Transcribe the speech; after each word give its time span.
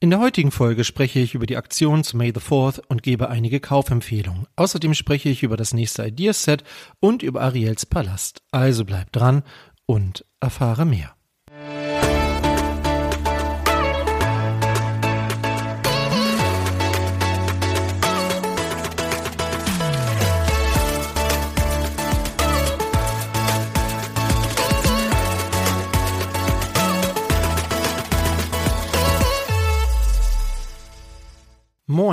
In 0.00 0.10
der 0.10 0.20
heutigen 0.20 0.52
Folge 0.52 0.84
spreche 0.84 1.18
ich 1.18 1.34
über 1.34 1.46
die 1.46 1.56
Aktion 1.56 2.04
zu 2.04 2.16
May 2.16 2.32
the 2.32 2.40
4th 2.40 2.80
und 2.86 3.02
gebe 3.02 3.30
einige 3.30 3.58
Kaufempfehlungen. 3.58 4.46
Außerdem 4.54 4.94
spreche 4.94 5.28
ich 5.28 5.42
über 5.42 5.56
das 5.56 5.74
nächste 5.74 6.06
Ideaset 6.06 6.62
und 7.00 7.24
über 7.24 7.40
Ariels 7.40 7.84
Palast. 7.84 8.42
Also 8.52 8.84
bleib 8.84 9.10
dran 9.10 9.42
und 9.86 10.24
erfahre 10.38 10.86
mehr. 10.86 11.17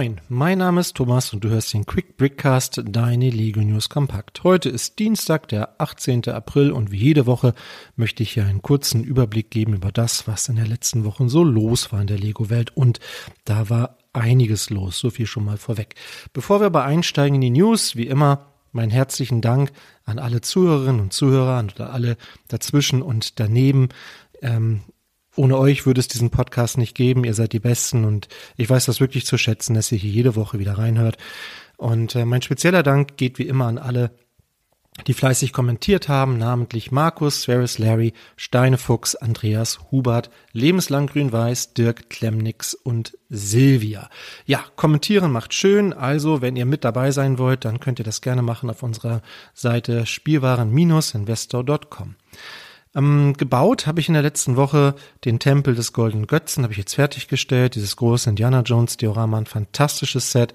Moin, 0.06 0.22
mein 0.30 0.58
Name 0.60 0.82
ist 0.82 0.96
Thomas 0.96 1.34
und 1.34 1.44
du 1.44 1.50
hörst 1.50 1.74
den 1.74 1.88
Quick 1.88 2.16
Brickcast, 2.16 2.84
deine 2.86 3.32
Lego 3.32 3.62
News 3.62 3.90
Kompakt. 3.90 4.44
Heute 4.44 4.70
ist 4.70 5.00
Dienstag, 5.00 5.48
der 5.48 5.82
18. 5.82 6.30
April 6.30 6.72
und 6.72 6.92
wie 6.92 6.98
jede 6.98 7.26
Woche 7.26 7.56
möchte 7.96 8.22
ich 8.22 8.34
hier 8.34 8.46
einen 8.46 8.62
kurzen 8.62 9.04
Überblick 9.04 9.50
geben 9.50 9.74
über 9.74 9.92
das, 9.92 10.28
was 10.28 10.48
in 10.48 10.58
der 10.58 10.68
letzten 10.68 11.06
Woche 11.06 11.28
so 11.28 11.44
los 11.44 11.92
war 11.92 12.02
in 12.02 12.06
der 12.06 12.20
Lego-Welt 12.20 12.78
und 12.78 13.00
da 13.46 13.72
war 13.72 13.98
einiges 14.14 14.70
los, 14.70 15.00
so 15.00 15.10
viel 15.10 15.26
schon 15.26 15.44
mal 15.46 15.58
vorweg. 15.58 15.96
Bevor 16.34 16.60
wir 16.60 16.68
aber 16.68 16.84
einsteigen 16.84 17.42
in 17.42 17.42
die 17.42 17.60
News, 17.62 17.96
wie 17.96 18.06
immer 18.06 18.52
meinen 18.74 18.92
herzlichen 18.92 19.42
Dank 19.42 19.72
an 20.04 20.20
alle 20.20 20.42
Zuhörerinnen 20.42 21.02
und 21.02 21.14
Zuhörer 21.14 21.58
und 21.58 21.82
alle 21.82 22.18
dazwischen 22.48 23.02
und 23.02 23.40
daneben. 23.40 23.90
Ähm, 24.44 24.82
ohne 25.36 25.58
euch 25.58 25.86
würde 25.86 26.00
es 26.00 26.08
diesen 26.08 26.30
Podcast 26.30 26.78
nicht 26.78 26.96
geben. 26.96 27.24
Ihr 27.24 27.34
seid 27.34 27.54
die 27.54 27.60
Besten 27.60 28.06
und 28.06 28.28
ich 28.58 28.70
weiß 28.70 28.86
das 28.86 29.00
wirklich 29.00 29.26
zu 29.26 29.38
schätzen, 29.38 29.74
dass 29.74 29.92
ihr 29.92 29.98
hier 29.98 30.12
jede 30.12 30.36
Woche 30.36 30.60
wieder 30.60 30.78
reinhört. 30.78 31.18
Und 31.78 32.16
äh, 32.16 32.26
mein 32.26 32.42
spezieller 32.42 32.84
Dank 32.84 33.18
geht 33.18 33.38
wie 33.38 33.48
immer 33.48 33.68
an 33.68 33.78
alle, 33.78 34.12
die 35.08 35.14
fleißig 35.14 35.52
kommentiert 35.52 36.08
haben, 36.08 36.38
namentlich 36.38 36.90
Markus, 36.92 37.42
Sveris 37.42 37.80
Larry, 37.80 38.14
Steinefuchs, 38.38 39.16
Andreas, 39.16 39.92
Hubert, 39.92 40.30
Lebenslang 40.54 41.08
Grün-Weiß, 41.08 41.74
Dirk 41.74 42.10
Klemnix 42.10 42.74
und 42.74 43.18
Silvia. 43.30 44.10
Ja, 44.46 44.64
kommentieren 44.78 45.34
macht 45.34 45.54
schön, 45.54 45.92
also 45.92 46.42
wenn 46.42 46.56
ihr 46.56 46.66
mit 46.66 46.86
dabei 46.86 47.12
sein 47.12 47.38
wollt, 47.38 47.66
dann 47.66 47.82
könnt 47.82 48.00
ihr 48.00 48.06
das 48.06 48.22
gerne 48.22 48.42
machen 48.42 48.70
auf 48.70 48.84
unserer 48.84 49.22
Seite 49.54 50.06
spielwaren-investor.com. 50.06 52.16
Ähm, 52.96 53.34
gebaut 53.38 53.88
habe 53.88 54.00
ich 54.00 54.08
in 54.08 54.14
der 54.14 54.24
letzten 54.24 54.56
Woche 54.56 54.96
den 55.26 55.40
Tempel 55.40 55.76
des 55.76 55.92
Goldenen 55.92 56.28
Götzen, 56.28 56.64
habe 56.64 56.72
ich 56.72 56.80
jetzt 56.80 56.96
fertiggestellt. 56.96 57.76
Dieses 57.76 57.98
große 57.98 58.30
Indiana 58.30 58.62
Jones 58.62 58.96
Diorama, 58.98 59.38
ein 59.38 59.46
fantastisches 59.46 60.32
Set, 60.32 60.54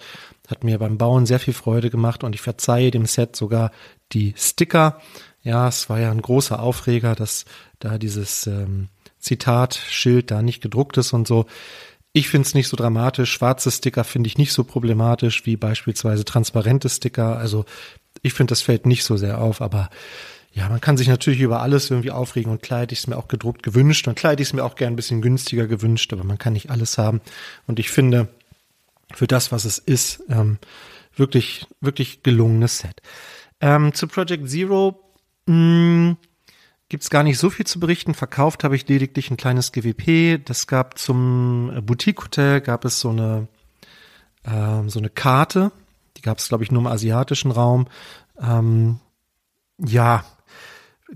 hat 0.48 0.64
mir 0.64 0.78
beim 0.78 0.96
Bauen 0.96 1.26
sehr 1.26 1.38
viel 1.38 1.54
Freude 1.54 1.90
gemacht 1.90 2.24
und 2.24 2.34
ich 2.34 2.40
verzeihe 2.40 2.90
dem 2.90 3.06
Set 3.06 3.36
sogar 3.36 3.70
die 4.12 4.34
Sticker. 4.36 5.00
Ja, 5.42 5.68
es 5.68 5.88
war 5.90 6.00
ja 6.00 6.10
ein 6.10 6.22
großer 6.22 6.60
Aufreger, 6.60 7.14
dass 7.14 7.44
da 7.78 7.98
dieses 7.98 8.46
ähm, 8.46 8.88
Zitatschild 9.18 10.30
da 10.30 10.42
nicht 10.42 10.62
gedruckt 10.62 10.96
ist 10.96 11.12
und 11.12 11.28
so. 11.28 11.46
Ich 12.12 12.28
finde 12.28 12.46
es 12.46 12.54
nicht 12.54 12.68
so 12.68 12.76
dramatisch. 12.76 13.30
Schwarze 13.30 13.70
Sticker 13.70 14.02
finde 14.02 14.28
ich 14.28 14.38
nicht 14.38 14.52
so 14.52 14.64
problematisch 14.64 15.46
wie 15.46 15.56
beispielsweise 15.56 16.24
transparente 16.24 16.88
Sticker. 16.88 17.36
Also 17.36 17.66
ich 18.22 18.32
finde, 18.32 18.52
das 18.52 18.62
fällt 18.62 18.86
nicht 18.86 19.04
so 19.04 19.16
sehr 19.16 19.40
auf, 19.40 19.60
aber 19.60 19.90
ja, 20.52 20.68
man 20.68 20.80
kann 20.80 20.96
sich 20.96 21.08
natürlich 21.08 21.40
über 21.40 21.62
alles 21.62 21.90
irgendwie 21.90 22.10
aufregen 22.10 22.50
und 22.50 22.68
hätte 22.68 22.92
ich 22.92 23.00
es 23.00 23.06
mir 23.06 23.16
auch 23.16 23.28
gedruckt 23.28 23.62
gewünscht 23.62 24.08
und 24.08 24.22
hätte 24.22 24.42
ich 24.42 24.48
es 24.48 24.52
mir 24.52 24.64
auch 24.64 24.74
gern 24.74 24.92
ein 24.92 24.96
bisschen 24.96 25.22
günstiger 25.22 25.66
gewünscht, 25.66 26.12
aber 26.12 26.24
man 26.24 26.38
kann 26.38 26.54
nicht 26.54 26.70
alles 26.70 26.98
haben. 26.98 27.20
Und 27.66 27.78
ich 27.78 27.90
finde, 27.90 28.28
für 29.14 29.26
das, 29.26 29.52
was 29.52 29.64
es 29.64 29.78
ist, 29.78 30.22
ähm, 30.28 30.58
wirklich, 31.14 31.66
wirklich 31.80 32.22
gelungenes 32.22 32.78
Set. 32.78 33.00
Ähm, 33.60 33.94
zu 33.94 34.08
Project 34.08 34.48
Zero 34.48 35.00
mh, 35.46 36.16
gibt's 36.88 37.10
gar 37.10 37.22
nicht 37.22 37.38
so 37.38 37.50
viel 37.50 37.66
zu 37.66 37.78
berichten. 37.78 38.14
Verkauft 38.14 38.64
habe 38.64 38.74
ich 38.74 38.88
lediglich 38.88 39.30
ein 39.30 39.36
kleines 39.36 39.70
GWP. 39.70 40.44
Das 40.44 40.66
gab 40.66 40.98
zum 40.98 41.80
Boutique 41.84 42.22
Hotel 42.24 42.60
gab 42.60 42.84
es 42.84 43.00
so 43.00 43.10
eine 43.10 43.48
ähm, 44.44 44.88
so 44.88 44.98
eine 44.98 45.10
Karte. 45.10 45.72
Die 46.16 46.22
gab 46.22 46.38
es, 46.38 46.48
glaube 46.48 46.64
ich, 46.64 46.72
nur 46.72 46.80
im 46.82 46.86
asiatischen 46.86 47.50
Raum. 47.50 47.86
Ähm, 48.40 48.98
ja, 49.78 50.24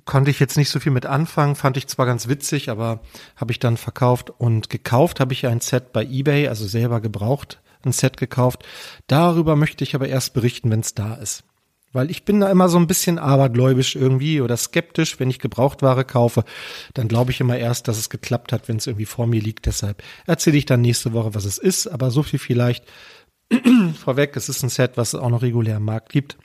konnte 0.04 0.30
ich 0.30 0.40
jetzt 0.40 0.56
nicht 0.56 0.70
so 0.70 0.80
viel 0.80 0.92
mit 0.92 1.06
anfangen, 1.06 1.54
fand 1.54 1.76
ich 1.76 1.86
zwar 1.86 2.06
ganz 2.06 2.28
witzig, 2.28 2.70
aber 2.70 3.00
habe 3.36 3.52
ich 3.52 3.58
dann 3.58 3.76
verkauft 3.76 4.30
und 4.30 4.70
gekauft 4.70 5.20
habe 5.20 5.32
ich 5.32 5.46
ein 5.46 5.60
Set 5.60 5.92
bei 5.92 6.04
eBay, 6.04 6.48
also 6.48 6.66
selber 6.66 7.00
gebraucht 7.00 7.60
ein 7.86 7.92
Set 7.92 8.16
gekauft. 8.16 8.64
Darüber 9.06 9.56
möchte 9.56 9.84
ich 9.84 9.94
aber 9.94 10.08
erst 10.08 10.34
berichten, 10.34 10.70
wenn 10.70 10.80
es 10.80 10.94
da 10.94 11.14
ist. 11.14 11.44
Weil 11.92 12.10
ich 12.10 12.24
bin 12.24 12.40
da 12.40 12.50
immer 12.50 12.68
so 12.68 12.76
ein 12.76 12.88
bisschen 12.88 13.20
abergläubisch 13.20 13.94
irgendwie 13.94 14.40
oder 14.40 14.56
skeptisch, 14.56 15.20
wenn 15.20 15.30
ich 15.30 15.38
Gebrauchtware 15.38 16.04
kaufe, 16.04 16.44
dann 16.92 17.06
glaube 17.06 17.30
ich 17.30 17.40
immer 17.40 17.56
erst, 17.56 17.86
dass 17.86 17.98
es 17.98 18.10
geklappt 18.10 18.52
hat, 18.52 18.68
wenn 18.68 18.78
es 18.78 18.88
irgendwie 18.88 19.06
vor 19.06 19.28
mir 19.28 19.40
liegt. 19.40 19.66
Deshalb 19.66 20.02
erzähle 20.26 20.56
ich 20.56 20.66
dann 20.66 20.80
nächste 20.80 21.12
Woche, 21.12 21.34
was 21.34 21.44
es 21.44 21.58
ist, 21.58 21.86
aber 21.86 22.10
so 22.10 22.24
viel 22.24 22.40
vielleicht 22.40 22.84
vorweg. 24.04 24.36
Es 24.36 24.48
ist 24.48 24.64
ein 24.64 24.70
Set, 24.70 24.96
was 24.96 25.14
es 25.14 25.20
auch 25.20 25.30
noch 25.30 25.42
regulär 25.42 25.76
im 25.76 25.84
Markt 25.84 26.10
gibt 26.10 26.36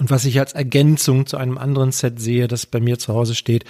und 0.00 0.10
was 0.10 0.24
ich 0.24 0.40
als 0.40 0.54
Ergänzung 0.54 1.26
zu 1.26 1.36
einem 1.36 1.58
anderen 1.58 1.92
Set 1.92 2.18
sehe, 2.18 2.48
das 2.48 2.64
bei 2.64 2.80
mir 2.80 2.98
zu 2.98 3.12
Hause 3.12 3.34
steht 3.34 3.66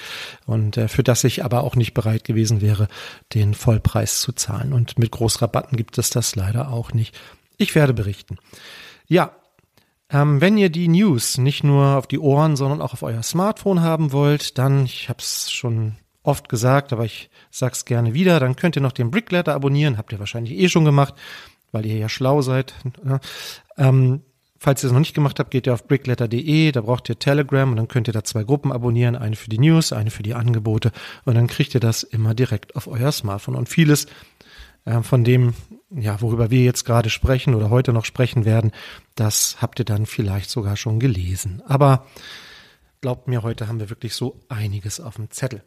und 0.47 0.77
äh, 0.77 0.87
für 0.87 1.03
das 1.03 1.25
ich 1.25 1.45
aber 1.45 1.65
auch 1.65 1.75
nicht 1.75 1.93
bereit 1.93 2.23
gewesen 2.23 2.61
wäre, 2.61 2.87
den 3.35 3.53
Vollpreis 3.53 4.21
zu 4.21 4.33
zahlen. 4.33 4.73
Und 4.73 4.97
mit 4.97 5.11
Großrabatten 5.11 5.77
gibt 5.77 5.99
es 5.99 6.11
das 6.11 6.37
leider 6.37 6.71
auch 6.71 6.93
nicht. 6.93 7.19
Ich 7.57 7.75
werde 7.75 7.93
berichten. 7.95 8.39
Ja, 9.09 9.33
ähm, 10.09 10.41
wenn 10.41 10.57
ihr 10.57 10.71
die 10.71 10.87
News 10.87 11.37
nicht 11.37 11.65
nur 11.65 11.97
auf 11.97 12.07
die 12.07 12.21
Ohren, 12.21 12.55
sondern 12.55 12.81
auch 12.81 12.93
auf 12.93 13.03
euer 13.03 13.25
Smartphone 13.25 13.83
haben 13.83 14.13
wollt, 14.13 14.57
dann, 14.57 14.85
ich 14.85 15.09
habe 15.09 15.19
es 15.19 15.51
schon 15.51 15.97
oft 16.23 16.49
gesagt, 16.49 16.93
aber 16.93 17.05
ich 17.05 17.29
sag's 17.51 17.87
gerne 17.87 18.15
wieder, 18.15 18.39
dann 18.39 18.55
könnt 18.55 18.77
ihr 18.77 18.83
noch 18.83 18.93
den 18.93 19.11
Brickletter 19.11 19.53
abonnieren, 19.53 19.99
habt 19.99 20.13
ihr 20.13 20.21
wahrscheinlich 20.21 20.57
eh 20.57 20.69
schon 20.69 20.85
gemacht, 20.85 21.15
weil 21.73 21.87
ihr 21.87 21.99
ja 21.99 22.09
schlau 22.09 22.41
seid. 22.41 22.73
Ne? 23.03 23.19
Ähm, 23.77 24.23
Falls 24.62 24.84
ihr 24.84 24.88
es 24.88 24.93
noch 24.93 25.00
nicht 25.00 25.15
gemacht 25.15 25.38
habt, 25.38 25.50
geht 25.50 25.66
ihr 25.66 25.72
auf 25.72 25.88
brickletter.de, 25.88 26.71
da 26.72 26.82
braucht 26.82 27.09
ihr 27.09 27.19
Telegram 27.19 27.71
und 27.71 27.78
dann 27.78 27.88
könnt 27.88 28.09
ihr 28.09 28.12
da 28.12 28.22
zwei 28.25 28.44
Gruppen 28.44 28.72
abonnieren, 28.72 29.16
eine 29.16 29.34
für 29.34 29.48
die 29.48 29.59
News, 29.59 29.91
eine 29.94 30.10
für 30.10 30.22
die 30.22 30.34
Angebote 30.34 30.93
und 31.25 31.34
dann 31.34 31.47
kriegt 31.47 31.72
ihr 31.72 31.81
das 31.81 32.03
immer 32.03 32.34
direkt 32.34 32.76
auf 32.76 32.87
euer 32.87 33.10
Smartphone. 33.10 33.54
Und 33.54 33.71
vieles 33.71 34.06
äh, 34.84 35.00
von 35.00 35.25
dem, 35.25 35.54
ja, 35.88 36.21
worüber 36.21 36.50
wir 36.50 36.62
jetzt 36.62 36.84
gerade 36.84 37.09
sprechen 37.09 37.54
oder 37.54 37.71
heute 37.71 37.94
noch 37.94 38.04
sprechen 38.04 38.44
werden, 38.44 38.72
das 39.15 39.56
habt 39.62 39.78
ihr 39.78 39.87
dann 39.87 40.04
vielleicht 40.04 40.50
sogar 40.50 40.77
schon 40.77 41.00
gelesen. 41.00 41.62
Aber 41.66 42.06
glaubt 43.00 43.28
mir, 43.28 43.42
heute 43.42 43.66
haben 43.66 43.81
wir 43.81 43.88
wirklich 43.88 44.12
so 44.12 44.42
einiges 44.50 45.00
auf 45.00 45.16
dem 45.16 45.31
Zettel. 45.31 45.62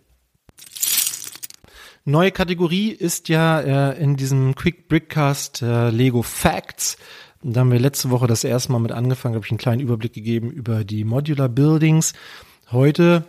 Neue 2.05 2.31
Kategorie 2.31 2.89
ist 2.89 3.27
ja 3.27 3.59
äh, 3.59 3.99
in 3.99 4.17
diesem 4.17 4.53
Quick 4.53 4.87
Brickcast 4.87 5.63
äh, 5.63 5.89
Lego 5.89 6.21
Facts. 6.21 6.97
Da 7.45 7.59
haben 7.59 7.71
wir 7.71 7.79
letzte 7.79 8.09
Woche 8.09 8.25
das 8.25 8.45
erste 8.45 8.71
Mal 8.71 8.79
mit 8.79 8.93
angefangen, 8.93 9.35
habe 9.35 9.45
ich 9.45 9.51
einen 9.51 9.57
kleinen 9.57 9.81
Überblick 9.81 10.13
gegeben 10.13 10.49
über 10.49 10.85
die 10.85 11.03
Modular 11.03 11.49
Buildings. 11.49 12.13
Heute, 12.71 13.25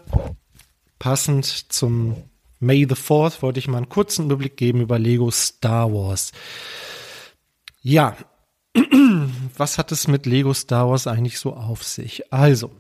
passend 1.00 1.46
zum 1.72 2.16
May 2.60 2.86
the 2.88 2.94
4th, 2.94 3.42
wollte 3.42 3.58
ich 3.58 3.66
mal 3.66 3.78
einen 3.78 3.88
kurzen 3.88 4.26
Überblick 4.26 4.56
geben 4.56 4.80
über 4.80 5.00
Lego 5.00 5.32
Star 5.32 5.92
Wars. 5.92 6.30
Ja, 7.82 8.16
was 9.56 9.78
hat 9.78 9.90
es 9.90 10.06
mit 10.06 10.26
Lego 10.26 10.54
Star 10.54 10.88
Wars 10.88 11.08
eigentlich 11.08 11.40
so 11.40 11.52
auf 11.52 11.82
sich? 11.82 12.32
Also, 12.32 12.70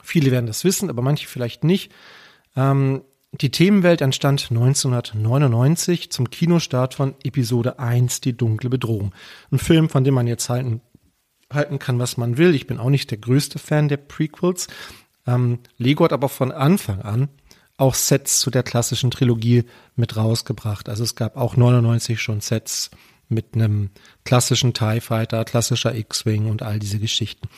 viele 0.00 0.30
werden 0.30 0.46
das 0.46 0.62
wissen, 0.62 0.90
aber 0.90 1.02
manche 1.02 1.26
vielleicht 1.26 1.64
nicht. 1.64 1.90
Ähm, 2.54 3.02
die 3.40 3.50
Themenwelt 3.50 4.00
entstand 4.00 4.48
1999 4.50 6.10
zum 6.10 6.30
Kinostart 6.30 6.94
von 6.94 7.14
Episode 7.24 7.78
1 7.78 8.20
Die 8.20 8.36
dunkle 8.36 8.70
Bedrohung. 8.70 9.12
Ein 9.50 9.58
Film, 9.58 9.88
von 9.88 10.04
dem 10.04 10.14
man 10.14 10.26
jetzt 10.26 10.48
halten, 10.48 10.80
halten 11.52 11.78
kann, 11.78 11.98
was 11.98 12.16
man 12.16 12.38
will. 12.38 12.54
Ich 12.54 12.66
bin 12.66 12.78
auch 12.78 12.90
nicht 12.90 13.10
der 13.10 13.18
größte 13.18 13.58
Fan 13.58 13.88
der 13.88 13.96
Prequels. 13.96 14.68
Ähm, 15.26 15.58
Lego 15.78 16.04
hat 16.04 16.12
aber 16.12 16.28
von 16.28 16.52
Anfang 16.52 17.02
an 17.02 17.28
auch 17.76 17.94
Sets 17.94 18.38
zu 18.38 18.50
der 18.50 18.62
klassischen 18.62 19.10
Trilogie 19.10 19.64
mit 19.96 20.16
rausgebracht. 20.16 20.88
Also 20.88 21.02
es 21.02 21.16
gab 21.16 21.36
auch 21.36 21.56
99 21.56 22.20
schon 22.20 22.40
Sets 22.40 22.90
mit 23.28 23.54
einem 23.54 23.90
klassischen 24.24 24.74
TIE 24.74 25.00
Fighter, 25.00 25.44
klassischer 25.44 25.94
X-Wing 25.94 26.48
und 26.48 26.62
all 26.62 26.78
diese 26.78 27.00
Geschichten. 27.00 27.48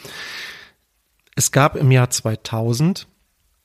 Es 1.35 1.53
gab 1.53 1.77
im 1.77 1.91
Jahr 1.91 2.09
2000 2.09 3.07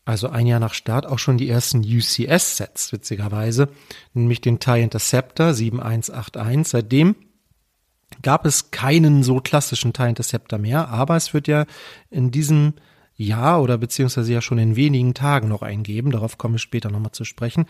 also 0.06 0.30
ein 0.30 0.48
Jahr 0.48 0.60
nach 0.60 0.74
Start, 0.74 1.06
auch 1.06 1.20
schon 1.20 1.38
die 1.38 1.50
ersten 1.50 1.80
UCS-Sets, 1.80 2.92
witzigerweise, 2.92 3.70
nämlich 4.14 4.42
den 4.42 4.60
TIE 4.60 4.82
Interceptor 4.82 5.54
7181. 5.54 6.68
Seitdem 6.68 7.16
gab 8.22 8.46
es 8.46 8.72
keinen 8.72 9.24
so 9.24 9.40
klassischen 9.40 9.94
TIE 9.94 10.10
Interceptor 10.10 10.60
mehr, 10.60 10.90
aber 10.90 11.16
es 11.16 11.34
wird 11.34 11.48
ja 11.48 11.66
in 12.10 12.32
diesem 12.32 12.74
Jahr 13.16 13.62
oder 13.62 13.78
beziehungsweise 13.78 14.34
ja 14.34 14.42
schon 14.42 14.58
in 14.58 14.76
wenigen 14.76 15.14
Tagen 15.14 15.48
noch 15.48 15.62
eingeben, 15.62 16.12
darauf 16.12 16.38
komme 16.38 16.56
ich 16.56 16.62
später 16.62 16.90
nochmal 16.90 17.12
zu 17.12 17.24
sprechen. 17.24 17.66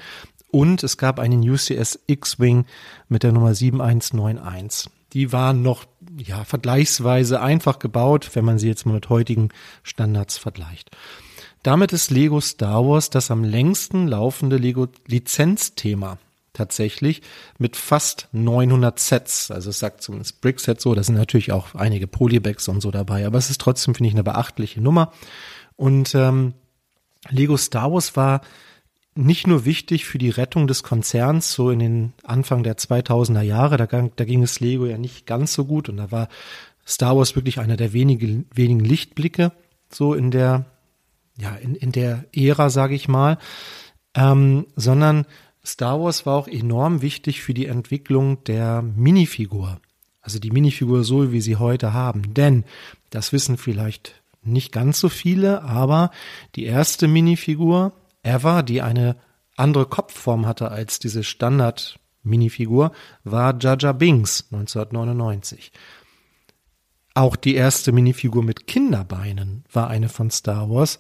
und 0.49 0.83
es 0.83 0.97
gab 0.97 1.19
einen 1.19 1.47
UCS 1.49 1.99
X-Wing 2.07 2.65
mit 3.07 3.23
der 3.23 3.31
Nummer 3.31 3.53
7191. 3.53 4.91
Die 5.13 5.31
waren 5.31 5.61
noch 5.61 5.85
ja 6.17 6.43
vergleichsweise 6.43 7.41
einfach 7.41 7.79
gebaut, 7.79 8.31
wenn 8.33 8.45
man 8.45 8.59
sie 8.59 8.67
jetzt 8.67 8.85
mal 8.85 8.93
mit 8.93 9.09
heutigen 9.09 9.49
Standards 9.83 10.37
vergleicht. 10.37 10.91
Damit 11.63 11.93
ist 11.93 12.09
Lego 12.09 12.41
Star 12.41 12.85
Wars 12.85 13.09
das 13.09 13.29
am 13.29 13.43
längsten 13.43 14.07
laufende 14.07 14.57
Lego 14.57 14.87
Lizenzthema 15.07 16.17
tatsächlich 16.53 17.21
mit 17.59 17.75
fast 17.75 18.27
900 18.33 18.99
Sets. 18.99 19.51
Also 19.51 19.69
es 19.69 19.79
sagt 19.79 20.01
zumindest 20.01 20.41
Brickset 20.41 20.81
so, 20.81 20.93
da 20.95 21.03
sind 21.03 21.15
natürlich 21.15 21.51
auch 21.51 21.75
einige 21.75 22.07
Polybags 22.07 22.67
und 22.67 22.81
so 22.81 22.91
dabei, 22.91 23.25
aber 23.25 23.37
es 23.37 23.49
ist 23.49 23.61
trotzdem, 23.61 23.95
finde 23.95 24.09
ich, 24.09 24.15
eine 24.15 24.23
beachtliche 24.23 24.81
Nummer. 24.81 25.11
Und 25.75 26.13
ähm, 26.15 26.53
Lego 27.29 27.57
Star 27.57 27.91
Wars 27.93 28.15
war 28.15 28.41
nicht 29.13 29.45
nur 29.45 29.65
wichtig 29.65 30.05
für 30.05 30.17
die 30.17 30.29
Rettung 30.29 30.67
des 30.67 30.83
Konzerns, 30.83 31.53
so 31.53 31.69
in 31.69 31.79
den 31.79 32.13
Anfang 32.23 32.63
der 32.63 32.77
2000er 32.77 33.41
Jahre, 33.41 33.77
da, 33.77 33.85
da 33.85 34.25
ging 34.25 34.41
es 34.41 34.59
Lego 34.59 34.85
ja 34.85 34.97
nicht 34.97 35.25
ganz 35.25 35.53
so 35.53 35.65
gut 35.65 35.89
und 35.89 35.97
da 35.97 36.11
war 36.11 36.29
Star 36.87 37.17
Wars 37.17 37.35
wirklich 37.35 37.59
einer 37.59 37.77
der 37.77 37.93
wenigen, 37.93 38.47
wenigen 38.53 38.79
Lichtblicke, 38.79 39.51
so 39.89 40.13
in 40.13 40.31
der, 40.31 40.65
ja, 41.37 41.55
in, 41.55 41.75
in 41.75 41.91
der 41.91 42.25
Ära, 42.33 42.69
sage 42.69 42.95
ich 42.95 43.07
mal, 43.07 43.37
ähm, 44.15 44.67
sondern 44.75 45.25
Star 45.63 46.01
Wars 46.01 46.25
war 46.25 46.35
auch 46.35 46.47
enorm 46.47 47.01
wichtig 47.01 47.41
für 47.41 47.53
die 47.53 47.67
Entwicklung 47.67 48.43
der 48.45 48.81
Minifigur. 48.81 49.79
Also 50.21 50.39
die 50.39 50.51
Minifigur 50.51 51.03
so, 51.03 51.31
wie 51.31 51.41
sie 51.41 51.55
heute 51.57 51.93
haben. 51.93 52.33
Denn, 52.33 52.63
das 53.09 53.31
wissen 53.31 53.57
vielleicht 53.57 54.21
nicht 54.43 54.71
ganz 54.71 54.99
so 54.99 55.09
viele, 55.09 55.63
aber 55.63 56.11
die 56.55 56.65
erste 56.65 57.07
Minifigur 57.07 57.93
ever, 58.23 58.63
die 58.63 58.81
eine 58.81 59.17
andere 59.55 59.85
Kopfform 59.85 60.45
hatte 60.45 60.71
als 60.71 60.99
diese 60.99 61.23
Standard 61.23 61.99
Minifigur, 62.23 62.91
war 63.23 63.57
Jaja 63.59 63.91
Binks 63.93 64.45
1999. 64.51 65.71
Auch 67.13 67.35
die 67.35 67.55
erste 67.55 67.91
Minifigur 67.91 68.43
mit 68.43 68.67
Kinderbeinen 68.67 69.65
war 69.71 69.89
eine 69.89 70.07
von 70.07 70.31
Star 70.31 70.69
Wars, 70.69 70.97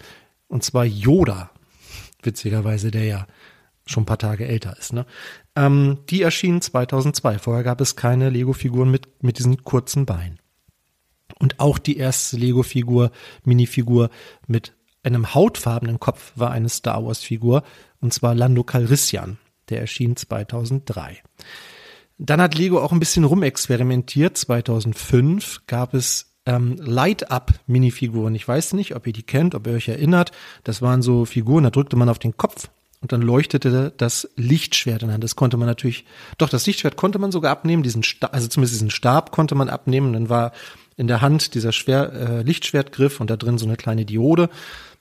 und 0.51 0.63
zwar 0.63 0.85
Yoda. 0.85 1.49
Witzigerweise, 2.21 2.91
der 2.91 3.05
ja 3.05 3.27
schon 3.85 4.03
ein 4.03 4.05
paar 4.05 4.19
Tage 4.19 4.47
älter 4.47 4.77
ist. 4.77 4.93
Ne? 4.93 5.05
Ähm, 5.55 5.99
die 6.09 6.21
erschien 6.21 6.61
2002. 6.61 7.39
Vorher 7.39 7.63
gab 7.63 7.81
es 7.81 7.95
keine 7.95 8.29
Lego-Figuren 8.29 8.91
mit, 8.91 9.23
mit 9.23 9.39
diesen 9.39 9.63
kurzen 9.63 10.05
Beinen. 10.05 10.39
Und 11.39 11.59
auch 11.59 11.79
die 11.79 11.97
erste 11.97 12.37
Lego-Figur, 12.37 13.11
Minifigur 13.43 14.09
mit 14.45 14.75
einem 15.03 15.33
hautfarbenen 15.33 15.99
Kopf 15.99 16.33
war 16.35 16.51
eine 16.51 16.69
Star 16.69 17.03
Wars-Figur, 17.03 17.63
und 18.01 18.13
zwar 18.13 18.35
Lando 18.35 18.63
Calrissian. 18.63 19.39
Der 19.69 19.79
erschien 19.79 20.15
2003. 20.15 21.23
Dann 22.17 22.41
hat 22.41 22.55
Lego 22.55 22.81
auch 22.81 22.91
ein 22.91 22.99
bisschen 22.99 23.23
rumexperimentiert. 23.23 24.37
2005 24.37 25.61
gab 25.65 25.93
es 25.93 26.30
ähm, 26.45 26.75
Light-Up-Minifiguren. 26.77 28.35
Ich 28.35 28.47
weiß 28.47 28.73
nicht, 28.73 28.95
ob 28.95 29.07
ihr 29.07 29.13
die 29.13 29.23
kennt, 29.23 29.55
ob 29.55 29.67
ihr 29.67 29.73
euch 29.73 29.87
erinnert. 29.87 30.31
Das 30.63 30.81
waren 30.81 31.01
so 31.01 31.25
Figuren, 31.25 31.63
da 31.63 31.69
drückte 31.69 31.95
man 31.95 32.09
auf 32.09 32.19
den 32.19 32.37
Kopf 32.37 32.69
und 33.01 33.11
dann 33.11 33.21
leuchtete 33.21 33.93
das 33.97 34.29
Lichtschwert 34.35 35.03
an. 35.03 35.21
Das 35.21 35.35
konnte 35.35 35.57
man 35.57 35.67
natürlich, 35.67 36.05
doch 36.37 36.49
das 36.49 36.67
Lichtschwert 36.67 36.95
konnte 36.95 37.19
man 37.19 37.31
sogar 37.31 37.51
abnehmen, 37.51 37.83
diesen 37.83 38.03
Stab, 38.03 38.33
also 38.33 38.47
zumindest 38.47 38.75
diesen 38.75 38.91
Stab 38.91 39.31
konnte 39.31 39.55
man 39.55 39.69
abnehmen. 39.69 40.13
Dann 40.13 40.29
war 40.29 40.51
in 40.97 41.07
der 41.07 41.21
Hand 41.21 41.55
dieser 41.55 41.71
Schwer, 41.71 42.13
äh, 42.13 42.41
Lichtschwertgriff 42.43 43.19
und 43.19 43.29
da 43.29 43.37
drin 43.37 43.57
so 43.57 43.65
eine 43.65 43.75
kleine 43.75 44.05
Diode. 44.05 44.49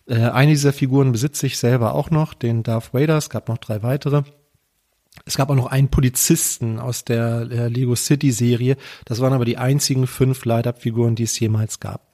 Äh, 0.06 0.16
eine 0.30 0.52
dieser 0.52 0.72
Figuren 0.72 1.12
besitze 1.12 1.46
ich 1.46 1.58
selber 1.58 1.94
auch 1.94 2.10
noch, 2.10 2.32
den 2.32 2.62
Darth 2.62 2.94
Vader. 2.94 3.18
Es 3.18 3.28
gab 3.28 3.48
noch 3.48 3.58
drei 3.58 3.82
weitere. 3.82 4.22
Es 5.24 5.36
gab 5.36 5.50
auch 5.50 5.54
noch 5.54 5.66
einen 5.66 5.88
Polizisten 5.88 6.78
aus 6.78 7.04
der 7.04 7.44
Lego 7.44 7.94
City 7.94 8.32
Serie. 8.32 8.76
Das 9.04 9.20
waren 9.20 9.32
aber 9.32 9.44
die 9.44 9.58
einzigen 9.58 10.06
fünf 10.06 10.44
Light-Up-Figuren, 10.44 11.14
die 11.14 11.24
es 11.24 11.38
jemals 11.38 11.80
gab 11.80 12.10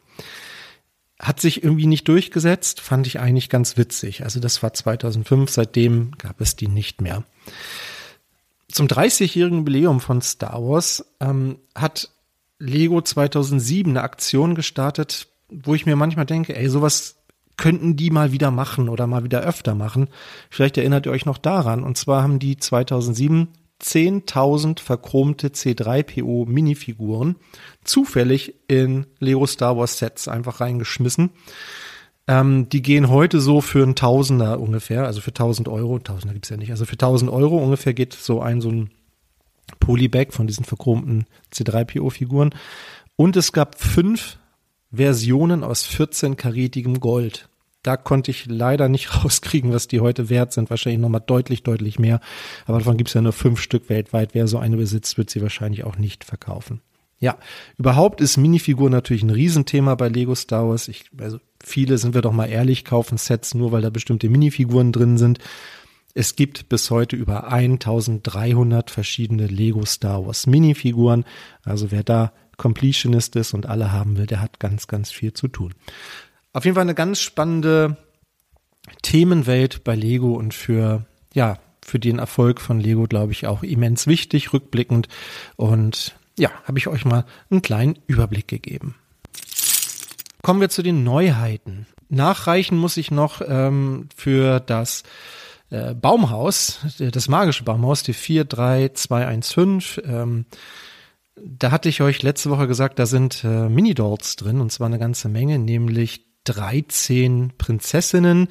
hat 1.19 1.41
sich 1.41 1.65
irgendwie 1.65 1.87
nicht 1.87 2.07
durchgesetzt, 2.09 2.81
fand 2.81 3.07
ich 3.07 3.21
eigentlich 3.21 3.49
ganz 3.49 3.77
witzig. 3.77 4.25
Also 4.25 4.41
das 4.41 4.63
war 4.63 4.75
2005, 4.75 5.51
seitdem 5.51 6.13
gab 6.19 6.41
es 6.41 6.57
die 6.57 6.69
nicht 6.69 7.01
mehr. 7.01 7.25
Zum 8.71 8.87
30-jährigen 8.87 9.59
Jubiläum 9.59 10.01
von 10.01 10.21
Star 10.21 10.63
Wars 10.63 11.05
ähm, 11.21 11.59
hat 11.75 12.11
Lego 12.59 13.01
2007 13.01 13.91
eine 13.91 14.03
Aktion 14.03 14.55
gestartet, 14.55 15.29
wo 15.49 15.75
ich 15.75 15.87
mir 15.87 15.97
manchmal 15.97 16.27
denke, 16.27 16.57
ey, 16.57 16.69
sowas 16.69 17.16
könnten 17.57 17.97
die 17.97 18.11
mal 18.11 18.33
wieder 18.33 18.51
machen 18.51 18.89
oder 18.89 19.07
mal 19.07 19.25
wieder 19.25 19.41
öfter 19.41 19.75
machen. 19.75 20.09
Vielleicht 20.51 20.77
erinnert 20.77 21.07
ihr 21.07 21.13
euch 21.13 21.27
noch 21.27 21.39
daran. 21.39 21.83
Und 21.83 21.97
zwar 21.97 22.23
haben 22.23 22.39
die 22.39 22.57
2007 22.57 23.49
10.000 23.81 24.81
verchromte 24.81 25.49
C3PO 25.49 26.49
Minifiguren 26.49 27.37
zufällig 27.85 28.55
in 28.69 29.07
Lego 29.19 29.47
Star 29.47 29.77
Wars 29.77 29.99
Sets 29.99 30.29
einfach 30.29 30.61
reingeschmissen. 30.61 31.31
Ähm, 32.27 32.69
die 32.71 32.83
gehen 32.83 33.09
heute 33.09 33.41
so 33.41 33.61
für 33.61 33.83
ein 33.83 33.95
Tausender 33.95 34.61
ungefähr, 34.61 35.05
also 35.05 35.21
für 35.21 35.31
1000 35.31 35.69
Euro. 35.69 35.99
Tausender 35.99 36.33
gibt's 36.33 36.49
ja 36.49 36.57
nicht. 36.57 36.71
Also 36.71 36.87
für 36.87 36.95
1000 36.95 37.31
Euro 37.31 37.59
ungefähr 37.59 37.95
geht 37.95 38.15
so 38.15 38.41
ein 38.41 38.61
so 38.61 38.71
ein 38.71 38.91
Polybag 39.79 40.29
von 40.31 40.47
diesen 40.47 40.65
verchromten 40.65 41.27
C3PO 41.53 42.11
Figuren. 42.11 42.55
Und 43.17 43.37
es 43.37 43.53
gab 43.53 43.79
fünf 43.79 44.39
Versionen 44.97 45.65
aus 45.65 45.85
14 45.85 46.37
karätigem 46.37 47.01
Gold. 47.01 47.49
Da 47.83 47.97
konnte 47.97 48.33
ich 48.33 48.47
leider 48.47 48.89
nicht 48.89 49.15
rauskriegen, 49.25 49.73
was 49.73 49.89
die 49.89 50.01
heute 50.01 50.29
wert 50.29 50.53
sind. 50.53 50.71
Wahrscheinlich 50.71 51.01
nochmal 51.01 51.23
deutlich, 51.25 51.63
deutlich 51.63 51.99
mehr. 51.99 52.21
Aber 52.67 52.79
davon 52.79 52.97
gibt 52.97 53.09
es 53.09 53.15
ja 53.15 53.21
nur 53.21 53.33
fünf 53.33 53.61
Stück 53.61 53.89
weltweit. 53.89 54.35
Wer 54.35 54.49
so 54.49 54.59
eine 54.59 54.77
besitzt, 54.77 55.19
wird 55.19 55.31
sie 55.31 55.43
wahrscheinlich 55.43 55.85
auch 55.85 55.97
nicht 55.97 56.25
verkaufen. 56.25 56.81
Ja, 57.19 57.39
überhaupt 57.79 58.21
ist 58.21 58.37
Minifigur 58.37 58.91
natürlich 58.91 59.23
ein 59.23 59.31
Riesenthema 59.31 59.95
bei 59.95 60.09
Lego 60.09 60.35
Star 60.35 60.69
Wars. 60.69 60.89
Ich, 60.89 61.07
also 61.19 61.39
viele, 61.63 61.97
sind 61.97 62.15
wir 62.15 62.21
doch 62.21 62.33
mal 62.33 62.47
ehrlich, 62.47 62.85
kaufen 62.85 63.17
Sets 63.17 63.55
nur, 63.55 63.73
weil 63.73 63.83
da 63.83 63.91
bestimmte 63.91 64.29
Minifiguren 64.29 64.93
drin 64.93 65.17
sind. 65.17 65.39
Es 66.13 66.35
gibt 66.35 66.69
bis 66.69 66.91
heute 66.91 67.15
über 67.15 67.53
1300 67.53 68.91
verschiedene 68.91 69.47
Lego 69.47 69.85
Star 69.85 70.27
Wars 70.27 70.47
Minifiguren. 70.47 71.25
Also 71.63 71.91
wer 71.91 72.03
da 72.03 72.33
Completionist 72.57 73.37
ist 73.37 73.55
und 73.55 73.67
alle 73.67 73.93
haben 73.93 74.17
will, 74.17 74.27
der 74.27 74.41
hat 74.41 74.61
ganz, 74.61 74.87
ganz 74.87 75.11
viel 75.11 75.33
zu 75.33 75.49
tun. 75.49 75.75
Auf 76.53 76.65
jeden 76.65 76.75
Fall 76.75 76.83
eine 76.83 76.95
ganz 76.95 77.21
spannende 77.21 77.97
Themenwelt 79.03 79.85
bei 79.85 79.95
Lego 79.95 80.35
und 80.35 80.55
für, 80.55 81.05
ja, 81.35 81.59
für 81.85 81.99
den 81.99 82.19
Erfolg 82.19 82.61
von 82.61 82.81
Lego, 82.81 83.05
glaube 83.05 83.33
ich, 83.33 83.47
auch 83.47 83.63
immens 83.63 84.07
wichtig, 84.07 84.53
rückblickend. 84.53 85.09
Und 85.57 86.15
ja, 86.39 86.51
habe 86.65 86.79
ich 86.79 86.89
euch 86.89 87.05
mal 87.05 87.25
einen 87.51 87.63
kleinen 87.63 87.99
Überblick 88.07 88.49
gegeben. 88.49 88.95
Kommen 90.43 90.61
wir 90.61 90.69
zu 90.69 90.83
den 90.83 91.05
Neuheiten. 91.05 91.87
Nachreichen 92.09 92.79
muss 92.79 92.97
ich 92.97 93.11
noch 93.11 93.43
ähm, 93.47 94.09
für 94.15 94.61
das 94.61 95.03
äh, 95.71 95.95
Baumhaus, 95.95 96.79
das 96.99 97.29
magische 97.29 97.65
Baumhaus, 97.65 98.03
die 98.03 98.13
43215. 98.13 100.05
Ähm, 100.05 100.47
da 101.43 101.71
hatte 101.71 101.89
ich 101.89 102.01
euch 102.01 102.23
letzte 102.23 102.51
Woche 102.51 102.67
gesagt, 102.67 102.99
da 102.99 103.07
sind 103.07 103.45
äh, 103.45 103.69
Mini-Dolls 103.69 104.37
drin 104.37 104.61
und 104.61 104.73
zwar 104.73 104.87
eine 104.87 104.99
ganze 104.99 105.29
Menge, 105.29 105.59
nämlich 105.59 106.25
13 106.45 107.53
Prinzessinnen. 107.59 108.49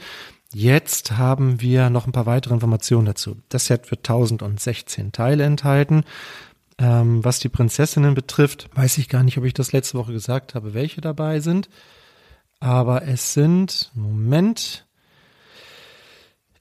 Jetzt 0.53 1.17
haben 1.17 1.61
wir 1.61 1.89
noch 1.89 2.05
ein 2.05 2.11
paar 2.11 2.25
weitere 2.25 2.53
Informationen 2.53 3.07
dazu. 3.07 3.37
Das 3.49 3.65
Set 3.65 3.91
wird 3.91 4.01
1016 4.01 5.11
Teile 5.11 5.43
enthalten. 5.43 6.03
Ähm, 6.77 7.23
was 7.23 7.39
die 7.39 7.49
Prinzessinnen 7.49 8.15
betrifft, 8.15 8.69
weiß 8.75 8.97
ich 8.97 9.09
gar 9.09 9.23
nicht, 9.23 9.37
ob 9.37 9.45
ich 9.45 9.53
das 9.53 9.71
letzte 9.71 9.97
Woche 9.97 10.13
gesagt 10.13 10.55
habe, 10.55 10.73
welche 10.73 11.01
dabei 11.01 11.39
sind. 11.39 11.69
Aber 12.59 13.07
es 13.07 13.33
sind, 13.33 13.91
Moment, 13.95 14.85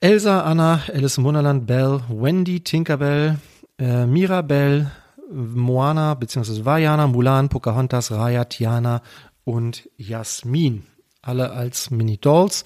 Elsa, 0.00 0.42
Anna, 0.42 0.82
Alice 0.92 1.18
im 1.18 1.24
Wunderland, 1.24 1.66
Belle, 1.66 2.02
Wendy, 2.08 2.60
Tinkerbell, 2.60 3.38
äh, 3.78 4.06
Mirabelle, 4.06 4.92
Moana 5.34 6.14
bzw. 6.14 6.64
Vajana, 6.64 7.06
Mulan, 7.06 7.48
Pocahontas, 7.48 8.10
Raya, 8.12 8.44
Tiana 8.44 9.02
und 9.44 9.88
Jasmin 9.96 10.86
alle 11.26 11.52
als 11.52 11.90
Mini-Dolls. 11.90 12.64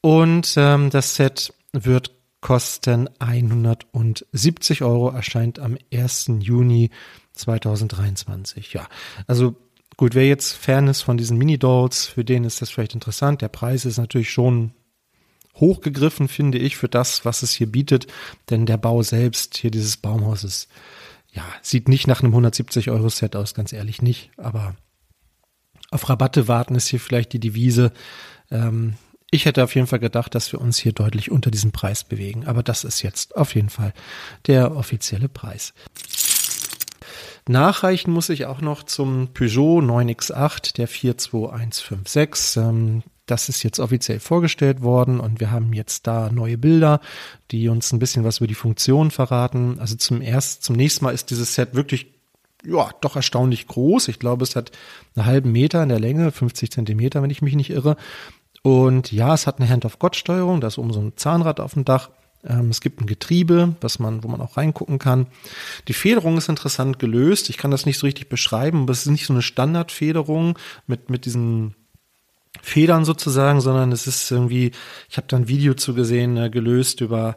Und 0.00 0.54
ähm, 0.56 0.90
das 0.90 1.14
Set 1.14 1.52
wird 1.72 2.12
kosten 2.40 3.08
170 3.18 4.82
Euro, 4.82 5.10
erscheint 5.10 5.58
am 5.58 5.76
1. 5.92 6.30
Juni 6.40 6.90
2023. 7.32 8.72
Ja, 8.72 8.86
also 9.26 9.56
gut, 9.96 10.14
wer 10.14 10.28
jetzt 10.28 10.52
Fan 10.52 10.88
ist 10.88 11.02
von 11.02 11.16
diesen 11.16 11.38
Mini-Dolls, 11.38 12.06
für 12.06 12.24
den 12.24 12.44
ist 12.44 12.62
das 12.62 12.70
vielleicht 12.70 12.94
interessant. 12.94 13.42
Der 13.42 13.48
Preis 13.48 13.84
ist 13.84 13.98
natürlich 13.98 14.30
schon 14.30 14.72
hochgegriffen, 15.56 16.28
finde 16.28 16.58
ich, 16.58 16.76
für 16.76 16.88
das, 16.88 17.24
was 17.24 17.42
es 17.42 17.52
hier 17.52 17.70
bietet. 17.70 18.06
Denn 18.50 18.66
der 18.66 18.76
Bau 18.76 19.02
selbst 19.02 19.56
hier 19.56 19.70
dieses 19.70 19.96
Baumhauses, 19.96 20.68
ja, 21.36 21.44
sieht 21.62 21.88
nicht 21.88 22.06
nach 22.06 22.22
einem 22.22 22.32
170 22.32 22.90
Euro 22.90 23.08
Set 23.10 23.36
aus, 23.36 23.54
ganz 23.54 23.72
ehrlich 23.72 24.02
nicht. 24.02 24.30
Aber 24.38 24.74
auf 25.90 26.08
Rabatte 26.08 26.48
warten 26.48 26.74
ist 26.74 26.88
hier 26.88 26.98
vielleicht 26.98 27.32
die 27.32 27.40
Devise. 27.40 27.92
Ähm, 28.50 28.94
Ich 29.30 29.44
hätte 29.44 29.62
auf 29.64 29.74
jeden 29.74 29.86
Fall 29.88 29.98
gedacht, 29.98 30.34
dass 30.34 30.52
wir 30.52 30.60
uns 30.60 30.78
hier 30.78 30.92
deutlich 30.92 31.30
unter 31.30 31.50
diesem 31.50 31.72
Preis 31.72 32.04
bewegen. 32.04 32.46
Aber 32.46 32.62
das 32.62 32.84
ist 32.84 33.02
jetzt 33.02 33.36
auf 33.36 33.54
jeden 33.54 33.68
Fall 33.70 33.92
der 34.46 34.74
offizielle 34.74 35.28
Preis. 35.28 35.74
Nachreichen 37.48 38.12
muss 38.12 38.28
ich 38.28 38.46
auch 38.46 38.60
noch 38.60 38.82
zum 38.84 39.28
Peugeot 39.34 39.80
9X8, 39.80 40.74
der 40.76 40.88
42156. 40.88 42.56
Ähm, 42.62 43.02
das 43.26 43.48
ist 43.48 43.62
jetzt 43.62 43.80
offiziell 43.80 44.20
vorgestellt 44.20 44.82
worden 44.82 45.20
und 45.20 45.40
wir 45.40 45.50
haben 45.50 45.72
jetzt 45.72 46.06
da 46.06 46.30
neue 46.30 46.58
Bilder, 46.58 47.00
die 47.50 47.68
uns 47.68 47.92
ein 47.92 47.98
bisschen 47.98 48.24
was 48.24 48.38
über 48.38 48.46
die 48.46 48.54
Funktion 48.54 49.10
verraten. 49.10 49.78
Also 49.80 49.96
zum 49.96 50.20
ersten, 50.20 50.62
zum 50.62 50.76
nächsten 50.76 51.04
Mal 51.04 51.12
ist 51.12 51.30
dieses 51.30 51.54
Set 51.54 51.74
wirklich 51.74 52.06
ja, 52.64 52.90
doch 53.00 53.16
erstaunlich 53.16 53.66
groß. 53.66 54.08
Ich 54.08 54.18
glaube, 54.18 54.42
es 54.42 54.56
hat 54.56 54.72
einen 55.14 55.26
halben 55.26 55.52
Meter 55.52 55.82
in 55.82 55.88
der 55.88 56.00
Länge, 56.00 56.32
50 56.32 56.70
Zentimeter, 56.70 57.22
wenn 57.22 57.30
ich 57.30 57.42
mich 57.42 57.54
nicht 57.54 57.70
irre. 57.70 57.96
Und 58.62 59.12
ja, 59.12 59.34
es 59.34 59.46
hat 59.46 59.60
eine 59.60 59.68
Hand-of-God-Steuerung, 59.68 60.60
da 60.60 60.68
ist 60.68 60.78
oben 60.78 60.92
so 60.92 61.00
ein 61.00 61.12
Zahnrad 61.16 61.60
auf 61.60 61.74
dem 61.74 61.84
Dach. 61.84 62.10
Ähm, 62.44 62.70
es 62.70 62.80
gibt 62.80 63.00
ein 63.00 63.06
Getriebe, 63.06 63.76
was 63.80 63.98
man, 63.98 64.24
wo 64.24 64.28
man 64.28 64.40
auch 64.40 64.56
reingucken 64.56 64.98
kann. 64.98 65.26
Die 65.88 65.92
Federung 65.92 66.36
ist 66.36 66.48
interessant 66.48 66.98
gelöst. 66.98 67.50
Ich 67.50 67.58
kann 67.58 67.70
das 67.70 67.86
nicht 67.86 67.98
so 67.98 68.06
richtig 68.06 68.28
beschreiben, 68.28 68.82
aber 68.82 68.92
es 68.92 69.00
ist 69.00 69.12
nicht 69.12 69.26
so 69.26 69.32
eine 69.32 69.42
Standardfederung 69.42 70.58
mit, 70.86 71.10
mit 71.10 71.24
diesen 71.24 71.74
Federn 72.66 73.04
sozusagen, 73.04 73.60
sondern 73.60 73.92
es 73.92 74.08
ist 74.08 74.28
irgendwie, 74.30 74.72
ich 75.08 75.16
habe 75.16 75.28
da 75.28 75.36
ein 75.36 75.46
Video 75.46 75.74
zu 75.74 75.94
gesehen, 75.94 76.36
äh, 76.36 76.50
gelöst 76.50 77.00
über, 77.00 77.36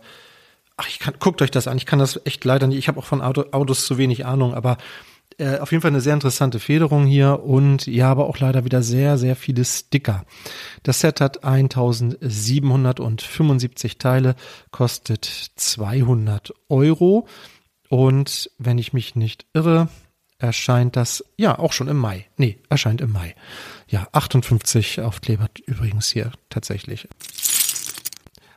ach, 0.76 0.88
ich 0.88 0.98
kann, 0.98 1.14
guckt 1.20 1.44
euch 1.44 1.52
das 1.52 1.68
an, 1.68 1.78
ich 1.78 1.86
kann 1.86 2.00
das 2.00 2.20
echt 2.26 2.44
leider 2.46 2.66
nicht, 2.66 2.80
ich 2.80 2.88
habe 2.88 2.98
auch 3.00 3.06
von 3.06 3.22
Auto, 3.22 3.46
Autos 3.52 3.86
zu 3.86 4.00
wenig 4.00 4.26
Ahnung, 4.26 4.56
aber 4.56 4.78
äh, 5.38 5.60
auf 5.60 5.72
jeden 5.72 5.84
Fall 5.84 5.92
eine 5.92 6.02
sehr 6.02 6.16
interessante 6.16 6.60
Federung 6.60 7.06
hier 7.06 7.44
und 7.44 7.86
ja, 7.86 8.10
aber 8.10 8.26
auch 8.26 8.40
leider 8.40 8.66
wieder 8.66 8.82
sehr, 8.82 9.20
sehr 9.20 9.36
viele 9.36 9.64
Sticker. 9.66 10.26
Das 10.82 11.02
Set 11.02 11.22
hat 11.22 11.44
1775 11.44 14.00
Teile, 14.00 14.34
kostet 14.72 15.26
200 15.26 16.56
Euro 16.70 17.28
und 17.88 18.50
wenn 18.58 18.80
ich 18.80 18.94
mich 18.94 19.16
nicht 19.16 19.46
irre, 19.54 19.90
erscheint 20.40 20.96
das 20.96 21.24
ja 21.38 21.60
auch 21.60 21.74
schon 21.74 21.88
im 21.88 21.98
Mai. 21.98 22.26
Nee, 22.38 22.58
erscheint 22.70 23.02
im 23.02 23.12
Mai. 23.12 23.36
Ja, 23.90 24.08
58 24.12 25.02
Aufkleber 25.02 25.48
übrigens 25.66 26.10
hier 26.10 26.32
tatsächlich. 26.50 27.08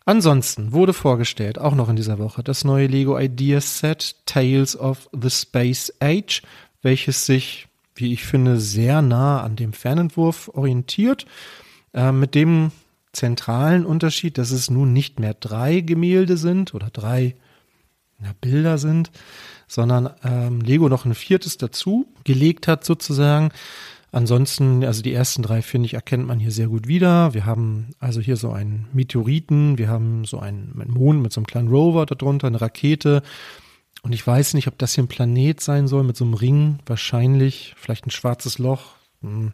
Ansonsten 0.04 0.72
wurde 0.72 0.92
vorgestellt, 0.92 1.58
auch 1.58 1.74
noch 1.74 1.88
in 1.88 1.96
dieser 1.96 2.18
Woche, 2.18 2.42
das 2.42 2.64
neue 2.64 2.86
Lego 2.86 3.18
Ideas 3.18 3.78
Set 3.78 4.16
Tales 4.26 4.76
of 4.76 5.08
the 5.12 5.30
Space 5.30 5.92
Age 6.00 6.42
welches 6.82 7.26
sich, 7.26 7.68
wie 7.94 8.12
ich 8.12 8.24
finde, 8.24 8.58
sehr 8.60 9.00
nah 9.00 9.42
an 9.42 9.56
dem 9.56 9.72
Fernentwurf 9.72 10.50
orientiert, 10.52 11.26
äh, 11.94 12.12
mit 12.12 12.34
dem 12.34 12.72
zentralen 13.12 13.86
Unterschied, 13.86 14.38
dass 14.38 14.50
es 14.50 14.70
nun 14.70 14.92
nicht 14.92 15.20
mehr 15.20 15.34
drei 15.34 15.80
Gemälde 15.80 16.36
sind 16.36 16.74
oder 16.74 16.90
drei 16.90 17.36
na, 18.18 18.34
Bilder 18.40 18.78
sind, 18.78 19.10
sondern 19.68 20.10
ähm, 20.24 20.60
Lego 20.60 20.88
noch 20.88 21.04
ein 21.04 21.14
viertes 21.14 21.56
dazu 21.56 22.06
gelegt 22.24 22.68
hat 22.68 22.84
sozusagen. 22.84 23.50
Ansonsten, 24.12 24.84
also 24.84 25.02
die 25.02 25.12
ersten 25.12 25.42
drei, 25.42 25.62
finde 25.62 25.86
ich, 25.86 25.94
erkennt 25.94 26.26
man 26.26 26.38
hier 26.38 26.50
sehr 26.50 26.68
gut 26.68 26.86
wieder. 26.86 27.34
Wir 27.34 27.46
haben 27.46 27.88
also 27.98 28.20
hier 28.20 28.36
so 28.36 28.52
einen 28.52 28.86
Meteoriten, 28.92 29.78
wir 29.78 29.88
haben 29.88 30.24
so 30.24 30.38
einen, 30.38 30.72
Mond 30.86 31.22
mit 31.22 31.32
so 31.32 31.40
einem 31.40 31.46
kleinen 31.46 31.68
Rover 31.68 32.06
darunter, 32.06 32.46
eine 32.46 32.60
Rakete, 32.60 33.22
und 34.02 34.12
ich 34.12 34.26
weiß 34.26 34.54
nicht, 34.54 34.66
ob 34.66 34.76
das 34.78 34.94
hier 34.94 35.04
ein 35.04 35.08
Planet 35.08 35.60
sein 35.60 35.86
soll 35.86 36.02
mit 36.02 36.16
so 36.16 36.24
einem 36.24 36.34
Ring. 36.34 36.80
Wahrscheinlich, 36.86 37.74
vielleicht 37.78 38.06
ein 38.06 38.10
schwarzes 38.10 38.58
Loch. 38.58 38.96
Hm, 39.22 39.52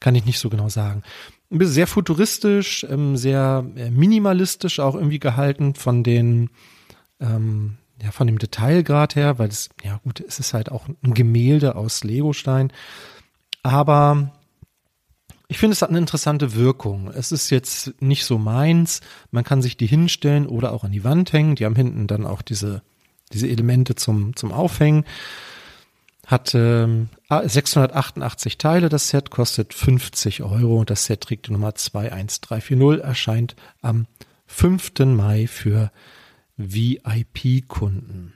kann 0.00 0.14
ich 0.14 0.24
nicht 0.24 0.38
so 0.38 0.48
genau 0.48 0.70
sagen. 0.70 1.02
Ein 1.50 1.58
bisschen 1.58 1.74
sehr 1.74 1.86
futuristisch, 1.86 2.86
ähm, 2.88 3.16
sehr 3.16 3.66
äh, 3.76 3.90
minimalistisch 3.90 4.80
auch 4.80 4.94
irgendwie 4.94 5.18
gehalten 5.18 5.74
von 5.74 6.02
den, 6.02 6.48
ähm, 7.20 7.76
ja, 8.02 8.10
von 8.10 8.26
dem 8.26 8.38
Detailgrad 8.38 9.16
her, 9.16 9.38
weil 9.38 9.48
es, 9.48 9.68
ja 9.84 10.00
gut, 10.02 10.20
es 10.20 10.38
ist 10.38 10.54
halt 10.54 10.72
auch 10.72 10.88
ein 11.02 11.12
Gemälde 11.12 11.76
aus 11.76 12.02
Legostein. 12.02 12.72
Aber 13.62 14.32
ich 15.48 15.58
finde, 15.58 15.72
es 15.72 15.82
hat 15.82 15.90
eine 15.90 15.98
interessante 15.98 16.54
Wirkung. 16.54 17.10
Es 17.14 17.32
ist 17.32 17.50
jetzt 17.50 18.00
nicht 18.00 18.24
so 18.24 18.38
meins. 18.38 19.00
Man 19.30 19.44
kann 19.44 19.62
sich 19.62 19.76
die 19.76 19.86
hinstellen 19.86 20.46
oder 20.46 20.72
auch 20.72 20.84
an 20.84 20.92
die 20.92 21.04
Wand 21.04 21.32
hängen. 21.32 21.56
Die 21.56 21.64
haben 21.64 21.76
hinten 21.76 22.06
dann 22.06 22.26
auch 22.26 22.42
diese 22.42 22.82
diese 23.32 23.48
Elemente 23.48 23.94
zum, 23.94 24.34
zum 24.36 24.52
Aufhängen. 24.52 25.04
Hat 26.26 26.54
ähm, 26.54 27.08
688 27.28 28.58
Teile, 28.58 28.88
das 28.88 29.08
Set 29.08 29.30
kostet 29.30 29.74
50 29.74 30.42
Euro 30.42 30.84
das 30.84 31.06
Set 31.06 31.22
trägt 31.22 31.48
die 31.48 31.52
Nummer 31.52 31.74
21340, 31.74 33.02
erscheint 33.02 33.56
am 33.82 34.06
5. 34.46 34.92
Mai 35.06 35.46
für 35.48 35.90
VIP-Kunden. 36.56 38.34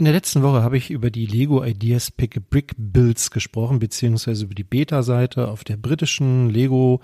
In 0.00 0.04
der 0.04 0.14
letzten 0.14 0.42
Woche 0.42 0.62
habe 0.62 0.78
ich 0.78 0.90
über 0.90 1.10
die 1.10 1.26
Lego 1.26 1.62
Ideas 1.62 2.10
Pick 2.10 2.34
a 2.38 2.40
Brick 2.40 2.72
Builds 2.78 3.30
gesprochen, 3.30 3.80
beziehungsweise 3.80 4.46
über 4.46 4.54
die 4.54 4.64
Beta-Seite 4.64 5.48
auf 5.48 5.62
der 5.62 5.76
britischen 5.76 6.48
Lego 6.48 7.02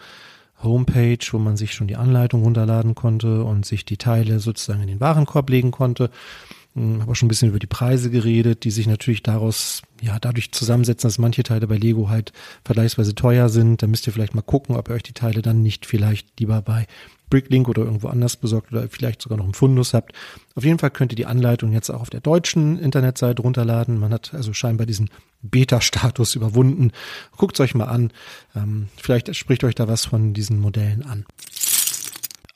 Homepage, 0.62 1.18
wo 1.32 1.38
man 1.38 1.58
sich 1.58 1.74
schon 1.74 1.88
die 1.88 1.96
Anleitung 1.96 2.42
runterladen 2.42 2.94
konnte 2.94 3.44
und 3.44 3.66
sich 3.66 3.84
die 3.84 3.98
Teile 3.98 4.40
sozusagen 4.40 4.80
in 4.80 4.88
den 4.88 5.00
Warenkorb 5.00 5.50
legen 5.50 5.72
konnte. 5.72 6.08
Hm, 6.72 7.02
habe 7.02 7.12
auch 7.12 7.14
schon 7.16 7.26
ein 7.26 7.28
bisschen 7.28 7.50
über 7.50 7.58
die 7.58 7.66
Preise 7.66 8.08
geredet, 8.08 8.64
die 8.64 8.70
sich 8.70 8.86
natürlich 8.86 9.22
daraus, 9.22 9.82
ja, 10.00 10.18
dadurch 10.18 10.52
zusammensetzen, 10.52 11.06
dass 11.06 11.18
manche 11.18 11.42
Teile 11.42 11.66
bei 11.66 11.76
Lego 11.76 12.08
halt 12.08 12.32
vergleichsweise 12.64 13.14
teuer 13.14 13.50
sind. 13.50 13.82
Da 13.82 13.88
müsst 13.88 14.06
ihr 14.06 14.14
vielleicht 14.14 14.34
mal 14.34 14.40
gucken, 14.40 14.74
ob 14.74 14.88
ihr 14.88 14.94
euch 14.94 15.02
die 15.02 15.12
Teile 15.12 15.42
dann 15.42 15.62
nicht 15.62 15.84
vielleicht 15.84 16.40
lieber 16.40 16.62
bei 16.62 16.86
Bricklink 17.28 17.68
oder 17.68 17.82
irgendwo 17.82 18.08
anders 18.08 18.36
besorgt 18.36 18.72
oder 18.72 18.88
vielleicht 18.88 19.22
sogar 19.22 19.38
noch 19.38 19.44
einen 19.44 19.54
Fundus 19.54 19.94
habt. 19.94 20.12
Auf 20.54 20.64
jeden 20.64 20.78
Fall 20.78 20.90
könnt 20.90 21.12
ihr 21.12 21.16
die 21.16 21.26
Anleitung 21.26 21.72
jetzt 21.72 21.90
auch 21.90 22.00
auf 22.00 22.10
der 22.10 22.20
deutschen 22.20 22.78
Internetseite 22.78 23.42
runterladen. 23.42 23.98
Man 23.98 24.12
hat 24.12 24.32
also 24.34 24.52
scheinbar 24.52 24.86
diesen 24.86 25.10
Beta-Status 25.42 26.34
überwunden. 26.34 26.92
Guckt 27.36 27.56
es 27.56 27.60
euch 27.60 27.74
mal 27.74 27.86
an. 27.86 28.12
Ähm, 28.54 28.88
vielleicht 28.96 29.34
spricht 29.36 29.64
euch 29.64 29.74
da 29.74 29.88
was 29.88 30.04
von 30.04 30.34
diesen 30.34 30.60
Modellen 30.60 31.04
an. 31.04 31.26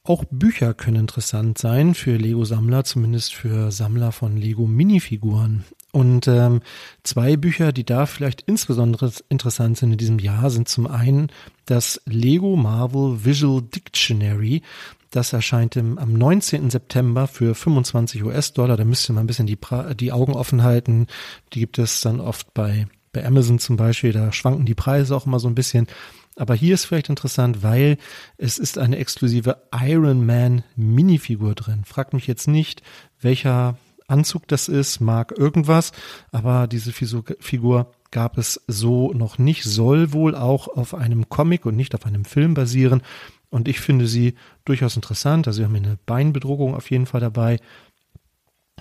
Auch 0.02 0.24
Bücher 0.30 0.74
können 0.74 0.96
interessant 0.96 1.58
sein 1.58 1.94
für 1.94 2.16
Lego-Sammler, 2.16 2.84
zumindest 2.84 3.34
für 3.34 3.70
Sammler 3.70 4.12
von 4.12 4.36
Lego-Minifiguren. 4.36 5.64
Und 5.92 6.28
ähm, 6.28 6.61
zwei 7.02 7.37
Bücher, 7.37 7.73
die 7.73 7.85
da 7.85 8.06
vielleicht 8.06 8.42
insbesondere 8.42 9.11
interessant 9.28 9.78
sind 9.78 9.92
in 9.92 9.99
diesem 9.99 10.18
Jahr, 10.18 10.50
sind 10.50 10.68
zum 10.68 10.87
einen 10.87 11.30
das 11.66 12.00
Lego 12.06 12.56
Marvel 12.56 13.25
Visual 13.25 13.62
Dictionary. 13.62 14.62
Das 15.11 15.32
erscheint 15.32 15.75
im, 15.75 15.99
am 15.99 16.12
19. 16.12 16.70
September 16.70 17.26
für 17.26 17.56
25 17.56 18.23
US-Dollar. 18.23 18.76
Da 18.76 18.85
müsst 18.85 19.11
ihr 19.11 19.14
mal 19.14 19.23
ein 19.23 19.26
bisschen 19.26 19.47
die, 19.47 19.59
die 19.97 20.12
Augen 20.12 20.35
offen 20.35 20.62
halten. 20.62 21.09
Die 21.52 21.59
gibt 21.59 21.78
es 21.78 22.00
dann 22.00 22.20
oft 22.20 22.54
bei, 22.54 22.87
bei 23.12 23.26
Amazon 23.26 23.59
zum 23.59 23.76
Beispiel. 23.76 24.12
Da 24.12 24.32
schwanken 24.32 24.66
die 24.66 24.75
Preise 24.75 25.16
auch 25.16 25.26
immer 25.26 25.40
so 25.40 25.49
ein 25.49 25.56
bisschen. 25.56 25.88
Aber 26.37 26.54
hier 26.54 26.75
ist 26.75 26.85
vielleicht 26.85 27.09
interessant, 27.09 27.64
weil 27.64 27.99
es 28.38 28.59
ist 28.59 28.78
eine 28.78 28.99
exklusive 28.99 29.62
Iron 29.78 30.25
Man 30.25 30.62
Minifigur 30.76 31.56
drin. 31.56 31.82
Fragt 31.85 32.14
mich 32.14 32.28
jetzt 32.28 32.47
nicht, 32.47 32.82
welcher 33.20 33.76
Anzug 34.10 34.48
das 34.48 34.68
ist, 34.68 35.00
mag 35.00 35.36
irgendwas, 35.36 35.92
aber 36.32 36.66
diese 36.66 36.92
Figur 36.92 37.92
gab 38.10 38.38
es 38.38 38.60
so 38.66 39.12
noch 39.12 39.38
nicht, 39.38 39.64
soll 39.64 40.12
wohl 40.12 40.34
auch 40.34 40.68
auf 40.68 40.94
einem 40.94 41.28
Comic 41.28 41.66
und 41.66 41.76
nicht 41.76 41.94
auf 41.94 42.06
einem 42.06 42.24
Film 42.24 42.54
basieren. 42.54 43.02
Und 43.50 43.68
ich 43.68 43.80
finde 43.80 44.06
sie 44.06 44.34
durchaus 44.64 44.96
interessant. 44.96 45.46
Also 45.46 45.60
wir 45.60 45.66
haben 45.66 45.74
hier 45.74 45.84
eine 45.84 45.98
Beinbedruckung 46.06 46.74
auf 46.74 46.90
jeden 46.90 47.06
Fall 47.06 47.20
dabei. 47.20 47.58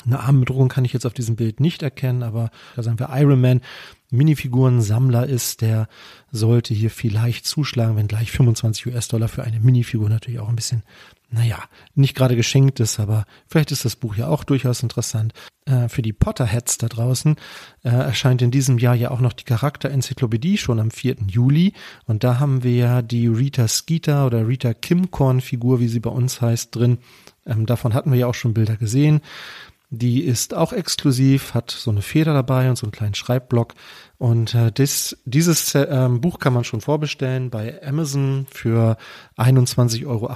Eine 0.05 0.19
Armbedruckung 0.19 0.69
kann 0.69 0.86
ich 0.86 0.93
jetzt 0.93 1.05
auf 1.05 1.13
diesem 1.13 1.36
Bild 1.36 1.59
nicht 1.59 1.83
erkennen, 1.83 2.24
aber 2.24 2.51
da 2.75 2.83
sagen 2.83 3.00
wir 3.00 3.09
Iron 3.12 3.41
Man 3.41 3.62
Minifiguren-Sammler 4.12 5.27
ist, 5.27 5.62
der 5.62 5.88
sollte 6.31 6.74
hier 6.74 6.89
vielleicht 6.89 7.45
zuschlagen, 7.45 7.98
wenn 7.98 8.07
gleich 8.07 8.31
25 8.31 8.88
US-Dollar 8.88 9.27
für 9.27 9.43
eine 9.43 9.59
Minifigur 9.59 10.09
natürlich 10.09 10.39
auch 10.39 10.50
ein 10.50 10.55
bisschen, 10.55 10.83
naja, 11.31 11.63
nicht 11.93 12.15
gerade 12.15 12.36
geschenkt 12.36 12.79
ist, 12.79 13.00
aber 13.00 13.25
vielleicht 13.48 13.71
ist 13.71 13.86
das 13.86 13.95
Buch 13.95 14.15
ja 14.15 14.27
auch 14.27 14.43
durchaus 14.43 14.81
interessant. 14.81 15.33
Äh, 15.65 15.88
für 15.88 16.01
die 16.01 16.13
Potterheads 16.13 16.79
da 16.79 16.88
draußen 16.88 17.36
äh, 17.83 17.89
erscheint 17.89 18.41
in 18.41 18.50
diesem 18.50 18.79
Jahr 18.79 18.95
ja 18.95 19.12
auch 19.12 19.19
noch 19.19 19.33
die 19.33 19.43
Charakterenzyklopädie 19.43 20.57
schon 20.57 20.79
am 20.79 20.89
4. 20.89 21.17
Juli 21.27 21.74
und 22.05 22.24
da 22.24 22.39
haben 22.39 22.63
wir 22.63 22.74
ja 22.74 23.01
die 23.03 23.27
Rita 23.27 23.67
Skeeter 23.67 24.25
oder 24.25 24.48
Rita 24.48 24.74
Kimcorn-Figur, 24.74 25.79
wie 25.79 25.88
sie 25.88 26.00
bei 26.00 26.09
uns 26.09 26.41
heißt, 26.41 26.75
drin. 26.75 26.98
Ähm, 27.45 27.65
davon 27.65 27.93
hatten 27.93 28.12
wir 28.12 28.17
ja 28.17 28.27
auch 28.27 28.36
schon 28.36 28.53
Bilder 28.53 28.77
gesehen. 28.77 29.21
Die 29.91 30.24
ist 30.24 30.53
auch 30.53 30.72
exklusiv, 30.72 31.55
hat 31.55 31.72
so 31.72 31.89
eine 31.89 32.03
Feder 32.03 32.34
dabei 32.34 32.69
und 32.69 32.77
so 32.77 32.86
einen 32.86 32.91
kleinen 32.91 33.15
Schreibblock. 33.15 33.74
Und 34.19 34.53
äh, 34.53 34.72
das, 34.72 35.17
dieses 35.25 35.74
äh, 35.74 36.10
Buch 36.12 36.38
kann 36.38 36.53
man 36.53 36.63
schon 36.63 36.81
vorbestellen 36.81 37.50
bei 37.50 37.81
Amazon 37.84 38.46
für 38.51 38.98
21,48 39.38 40.05
Euro 40.05 40.29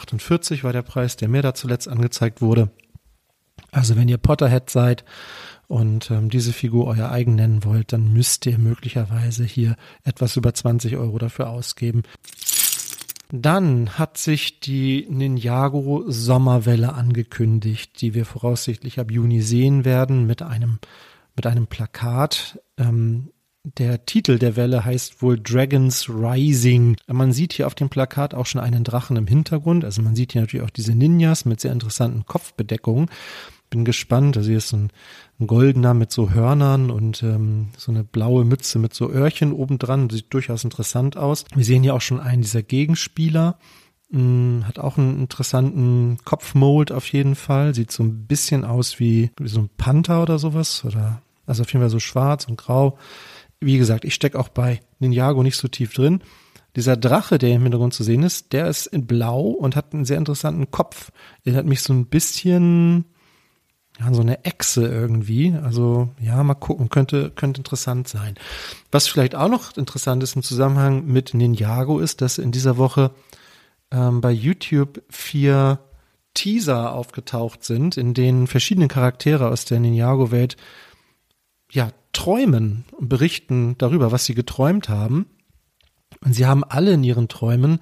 war 0.63 0.73
der 0.73 0.81
Preis, 0.81 1.17
der 1.17 1.29
mir 1.29 1.43
da 1.43 1.53
zuletzt 1.53 1.87
angezeigt 1.87 2.41
wurde. 2.41 2.71
Also 3.71 3.95
wenn 3.95 4.07
ihr 4.07 4.17
Potterhead 4.17 4.69
seid 4.69 5.03
und 5.67 6.09
ähm, 6.11 6.29
diese 6.29 6.53
Figur 6.53 6.87
euer 6.87 7.09
eigen 7.09 7.35
nennen 7.35 7.63
wollt, 7.63 7.93
dann 7.93 8.11
müsst 8.11 8.45
ihr 8.45 8.57
möglicherweise 8.57 9.43
hier 9.43 9.75
etwas 10.03 10.35
über 10.35 10.53
20 10.53 10.97
Euro 10.97 11.17
dafür 11.19 11.49
ausgeben. 11.49 12.03
Dann 13.31 13.97
hat 13.97 14.17
sich 14.17 14.59
die 14.59 15.07
Ninjago 15.09 16.03
Sommerwelle 16.07 16.93
angekündigt, 16.93 18.01
die 18.01 18.13
wir 18.13 18.25
voraussichtlich 18.25 18.99
ab 18.99 19.11
Juni 19.11 19.41
sehen 19.41 19.85
werden 19.85 20.27
mit 20.27 20.41
einem, 20.41 20.79
mit 21.35 21.47
einem 21.47 21.67
Plakat. 21.67 22.59
Ähm, 22.77 23.31
der 23.63 24.05
Titel 24.05 24.39
der 24.39 24.57
Welle 24.57 24.83
heißt 24.83 25.21
wohl 25.21 25.39
Dragons 25.39 26.09
Rising. 26.09 26.97
Man 27.07 27.31
sieht 27.31 27.53
hier 27.53 27.65
auf 27.65 27.75
dem 27.75 27.89
Plakat 27.89 28.33
auch 28.33 28.45
schon 28.45 28.59
einen 28.59 28.83
Drachen 28.83 29.15
im 29.15 29.25
Hintergrund. 29.25 29.85
Also 29.85 30.01
man 30.01 30.15
sieht 30.15 30.33
hier 30.33 30.41
natürlich 30.41 30.65
auch 30.65 30.69
diese 30.69 30.93
Ninjas 30.93 31.45
mit 31.45 31.61
sehr 31.61 31.71
interessanten 31.71 32.25
Kopfbedeckungen. 32.25 33.09
Bin 33.73 33.85
gespannt. 33.85 34.37
Also 34.37 34.49
hier 34.49 34.57
ist 34.57 34.73
ein, 34.73 34.89
ein 35.39 35.47
goldener 35.47 35.93
mit 35.93 36.11
so 36.11 36.31
Hörnern 36.31 36.91
und 36.91 37.23
ähm, 37.23 37.69
so 37.77 37.91
eine 37.91 38.03
blaue 38.03 38.45
Mütze 38.45 38.79
mit 38.79 38.93
so 38.93 39.09
Öhrchen 39.09 39.51
obendran. 39.51 40.09
Sieht 40.09 40.33
durchaus 40.33 40.63
interessant 40.63 41.17
aus. 41.17 41.45
Wir 41.55 41.65
sehen 41.65 41.83
hier 41.83 41.95
auch 41.95 42.01
schon 42.01 42.19
einen 42.19 42.41
dieser 42.41 42.63
Gegenspieler. 42.63 43.57
Hm, 44.11 44.63
hat 44.67 44.79
auch 44.79 44.97
einen 44.97 45.19
interessanten 45.19 46.17
Kopfmold 46.23 46.91
auf 46.91 47.07
jeden 47.11 47.35
Fall. 47.35 47.73
Sieht 47.73 47.91
so 47.91 48.03
ein 48.03 48.27
bisschen 48.27 48.63
aus 48.63 48.99
wie, 48.99 49.31
wie 49.39 49.49
so 49.49 49.59
ein 49.59 49.69
Panther 49.77 50.21
oder 50.21 50.39
sowas. 50.39 50.85
Oder 50.85 51.21
also 51.45 51.63
auf 51.63 51.73
jeden 51.73 51.81
Fall 51.81 51.89
so 51.89 51.99
schwarz 51.99 52.45
und 52.47 52.57
grau 52.57 52.97
wie 53.65 53.77
gesagt, 53.77 54.05
ich 54.05 54.13
stecke 54.13 54.39
auch 54.39 54.49
bei 54.49 54.81
Ninjago 54.99 55.43
nicht 55.43 55.57
so 55.57 55.67
tief 55.67 55.93
drin. 55.93 56.21
Dieser 56.75 56.97
Drache, 56.97 57.37
der 57.37 57.51
im 57.51 57.63
Hintergrund 57.63 57.93
zu 57.93 58.03
sehen 58.03 58.23
ist, 58.23 58.51
der 58.51 58.67
ist 58.67 58.87
in 58.87 59.05
Blau 59.05 59.49
und 59.49 59.75
hat 59.75 59.93
einen 59.93 60.05
sehr 60.05 60.17
interessanten 60.17 60.71
Kopf. 60.71 61.11
Erinnert 61.43 61.67
mich 61.67 61.81
so 61.81 61.93
ein 61.93 62.07
bisschen 62.07 63.05
an 63.99 64.13
so 64.13 64.21
eine 64.21 64.43
Echse 64.43 64.87
irgendwie. 64.87 65.53
Also 65.63 66.09
ja, 66.19 66.43
mal 66.43 66.55
gucken, 66.55 66.89
könnte, 66.89 67.31
könnte 67.31 67.59
interessant 67.59 68.07
sein. 68.07 68.35
Was 68.91 69.07
vielleicht 69.07 69.35
auch 69.35 69.49
noch 69.49 69.77
interessant 69.77 70.23
ist 70.23 70.35
im 70.35 70.43
Zusammenhang 70.43 71.05
mit 71.05 71.33
Ninjago 71.33 71.99
ist, 71.99 72.21
dass 72.21 72.37
in 72.37 72.51
dieser 72.51 72.77
Woche 72.77 73.11
ähm, 73.91 74.21
bei 74.21 74.31
YouTube 74.31 75.03
vier 75.09 75.79
Teaser 76.33 76.93
aufgetaucht 76.93 77.63
sind, 77.63 77.97
in 77.97 78.13
denen 78.13 78.47
verschiedene 78.47 78.87
Charaktere 78.87 79.49
aus 79.49 79.65
der 79.65 79.79
Ninjago-Welt 79.79 80.57
ja, 81.71 81.89
träumen 82.11 82.85
und 82.91 83.09
berichten 83.09 83.75
darüber, 83.77 84.11
was 84.11 84.25
sie 84.25 84.35
geträumt 84.35 84.89
haben. 84.89 85.27
Und 86.23 86.33
sie 86.33 86.45
haben 86.45 86.63
alle 86.63 86.93
in 86.93 87.03
ihren 87.03 87.27
Träumen 87.27 87.79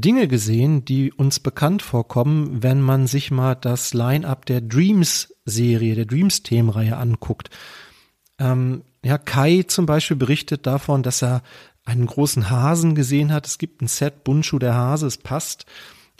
Dinge 0.00 0.26
gesehen, 0.26 0.84
die 0.84 1.12
uns 1.12 1.38
bekannt 1.38 1.80
vorkommen, 1.80 2.62
wenn 2.62 2.80
man 2.80 3.06
sich 3.06 3.30
mal 3.30 3.54
das 3.54 3.94
Line-up 3.94 4.44
der 4.44 4.60
Dreams-Serie, 4.60 5.94
der 5.94 6.06
Dreams-Themenreihe 6.06 6.96
anguckt. 6.96 7.50
Ähm, 8.38 8.82
ja, 9.04 9.18
Kai 9.18 9.64
zum 9.68 9.86
Beispiel 9.86 10.16
berichtet 10.16 10.66
davon, 10.66 11.04
dass 11.04 11.22
er 11.22 11.42
einen 11.84 12.06
großen 12.06 12.50
Hasen 12.50 12.94
gesehen 12.96 13.32
hat. 13.32 13.46
Es 13.46 13.58
gibt 13.58 13.82
ein 13.82 13.86
Set 13.86 14.24
Bunshu 14.24 14.58
der 14.58 14.74
Hase, 14.74 15.06
es 15.06 15.18
passt. 15.18 15.66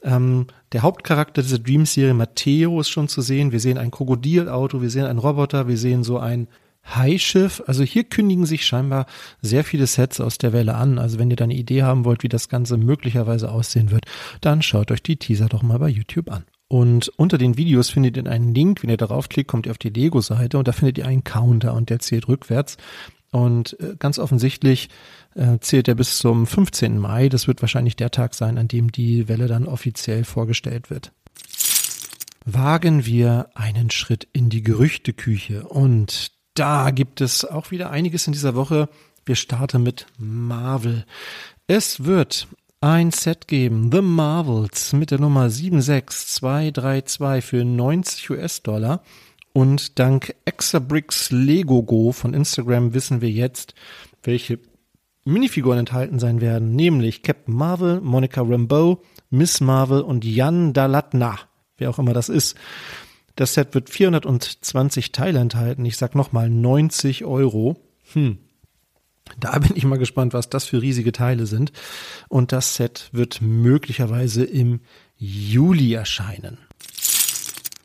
Ähm, 0.05 0.47
der 0.73 0.83
Hauptcharakter 0.83 1.43
dieser 1.43 1.59
Dreams-Serie, 1.59 2.15
Matteo, 2.15 2.81
ist 2.81 2.91
schon 2.91 3.09
zu 3.09 3.23
sehen. 3.23 3.51
Wir 3.51 3.61
sehen 3.61 3.79
ein 3.79 3.91
Krokodilauto, 3.91 4.83
wir 4.83 4.91
sehen 4.91 5.07
einen 5.07 5.19
Roboter, 5.19 5.67
wir 5.67 5.79
sehen 5.79 6.05
so 6.05 6.19
ein 6.19 6.47
Highschiff. 6.87 7.63
Also 7.67 7.83
hier 7.83 8.05
kündigen 8.05 8.47
sich 8.47 8.67
scheinbar 8.67 9.07
sehr 9.41 9.65
viele 9.65 9.87
Sets 9.87 10.21
aus 10.21 10.39
der 10.39 10.53
Welle 10.53 10.75
an. 10.75 10.99
Also 10.99 11.19
wenn 11.19 11.31
ihr 11.31 11.37
da 11.37 11.45
eine 11.45 11.55
Idee 11.55 11.83
haben 11.83 12.05
wollt, 12.05 12.23
wie 12.23 12.29
das 12.29 12.49
Ganze 12.49 12.77
möglicherweise 12.77 13.51
aussehen 13.51 13.91
wird, 13.91 14.05
dann 14.41 14.63
schaut 14.63 14.91
euch 14.91 15.03
die 15.03 15.17
Teaser 15.17 15.49
doch 15.49 15.63
mal 15.63 15.79
bei 15.79 15.89
YouTube 15.89 16.31
an. 16.31 16.45
Und 16.69 17.09
unter 17.17 17.39
den 17.39 17.57
Videos 17.57 17.91
findet 17.91 18.17
ihr 18.17 18.27
einen 18.27 18.55
Link. 18.55 18.83
Wenn 18.83 18.91
ihr 18.91 18.97
darauf 18.97 19.29
klickt, 19.29 19.49
kommt 19.49 19.67
ihr 19.67 19.73
auf 19.73 19.79
die 19.79 19.91
Lego-Seite 19.91 20.59
und 20.59 20.67
da 20.67 20.73
findet 20.73 20.99
ihr 20.99 21.07
einen 21.07 21.25
Counter 21.25 21.75
und 21.75 21.91
der 21.91 22.01
zählt 22.01 22.29
rückwärts. 22.29 22.77
Und 23.31 23.79
äh, 23.81 23.97
ganz 23.99 24.19
offensichtlich 24.19 24.89
äh, 25.35 25.59
zählt 25.59 25.89
er 25.89 25.95
bis 25.95 26.19
zum 26.19 26.47
15. 26.47 26.99
Mai. 26.99 27.29
Das 27.29 27.49
wird 27.49 27.63
wahrscheinlich 27.63 27.97
der 27.97 28.11
Tag 28.11 28.35
sein, 28.35 28.59
an 28.59 28.69
dem 28.69 28.93
die 28.93 29.29
Welle 29.29 29.49
dann 29.49 29.67
offiziell 29.67 30.25
vorgestellt 30.25 30.91
wird. 30.91 31.13
Wagen 32.45 33.07
wir 33.07 33.49
einen 33.55 33.91
Schritt 33.91 34.29
in 34.33 34.51
die 34.51 34.63
Gerüchteküche 34.63 35.65
und 35.67 36.31
da 36.55 36.91
gibt 36.91 37.21
es 37.21 37.45
auch 37.45 37.71
wieder 37.71 37.91
einiges 37.91 38.27
in 38.27 38.33
dieser 38.33 38.55
Woche. 38.55 38.89
Wir 39.27 39.37
starten 39.37 39.83
mit 39.83 40.07
Marvel. 40.19 41.05
Es 41.67 42.05
wird 42.05 42.49
ein 42.81 43.11
Set 43.11 43.49
geben, 43.49 43.91
The 43.91 44.03
Marvels, 44.03 44.93
mit 44.93 45.11
der 45.11 45.19
Nummer 45.19 45.51
76232 45.51 47.45
für 47.45 47.65
90 47.65 48.31
US-Dollar. 48.31 49.03
Und 49.53 49.99
dank 49.99 50.35
Exabricks 50.45 51.31
Lego 51.31 51.83
Go 51.83 52.13
von 52.13 52.35
Instagram 52.35 52.93
wissen 52.93 53.21
wir 53.21 53.31
jetzt, 53.31 53.75
welche 54.23 54.59
Minifiguren 55.25 55.79
enthalten 55.79 56.19
sein 56.19 56.41
werden, 56.41 56.77
nämlich 56.77 57.23
Captain 57.23 57.55
Marvel, 57.55 58.01
Monica 58.01 58.43
Rambeau, 58.43 59.01
Miss 59.31 59.61
Marvel 59.61 60.03
und 60.03 60.25
Jan 60.25 60.75
Dalatna, 60.75 61.39
wer 61.79 61.89
auch 61.91 61.99
immer 61.99 62.13
das 62.13 62.29
ist. 62.29 62.57
Das 63.37 63.55
Set 63.55 63.75
wird 63.75 63.91
420 63.91 65.13
Teile 65.13 65.41
enthalten. 65.41 65.85
Ich 65.85 65.97
sag 65.97 66.15
nochmal 66.15 66.49
90 66.49 67.25
Euro. 67.25 67.77
Hm. 68.13 68.39
Da 69.41 69.59
bin 69.59 69.73
ich 69.75 69.85
mal 69.85 69.99
gespannt, 69.99 70.35
was 70.35 70.51
das 70.51 70.67
für 70.67 70.83
riesige 70.83 71.13
Teile 71.13 71.47
sind. 71.47 71.73
Und 72.29 72.53
das 72.53 72.77
Set 72.77 73.09
wird 73.13 73.41
möglicherweise 73.41 74.45
im 74.45 74.81
Juli 75.17 75.95
erscheinen. 75.95 76.59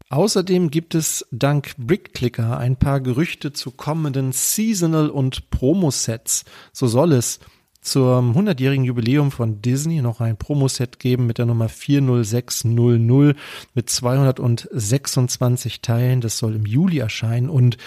Außerdem 0.10 0.72
gibt 0.72 0.96
es 0.96 1.28
dank 1.32 1.76
BrickClicker 1.78 2.58
ein 2.58 2.78
paar 2.78 3.00
Gerüchte 3.00 3.54
zu 3.54 3.72
kommenden 3.72 4.32
Seasonal- 4.32 5.12
und 5.12 5.52
Promo-Sets. 5.52 6.46
So 6.74 6.88
soll 6.88 7.14
es 7.14 7.40
zum 7.82 8.36
100-jährigen 8.38 8.84
Jubiläum 8.84 9.32
von 9.32 9.62
Disney 9.62 10.02
noch 10.02 10.20
ein 10.22 10.38
Promoset 10.38 11.00
geben 11.00 11.26
mit 11.28 11.38
der 11.38 11.46
Nummer 11.46 11.70
40600 11.70 13.36
mit 13.74 13.90
226 13.90 15.82
Teilen. 15.82 16.22
Das 16.22 16.38
soll 16.38 16.56
im 16.56 16.66
Juli 16.66 17.00
erscheinen 17.00 17.50
und 17.50 17.78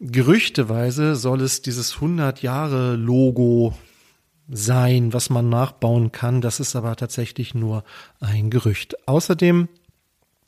gerüchteweise 0.00 1.14
soll 1.14 1.42
es 1.42 1.62
dieses 1.62 1.94
100 1.96 2.42
Jahre 2.42 2.96
Logo 2.96 3.74
sein, 4.48 5.12
was 5.12 5.30
man 5.30 5.48
nachbauen 5.48 6.10
kann. 6.10 6.40
Das 6.40 6.58
ist 6.58 6.74
aber 6.74 6.96
tatsächlich 6.96 7.54
nur 7.54 7.84
ein 8.18 8.50
Gerücht. 8.50 8.96
Außerdem 9.06 9.68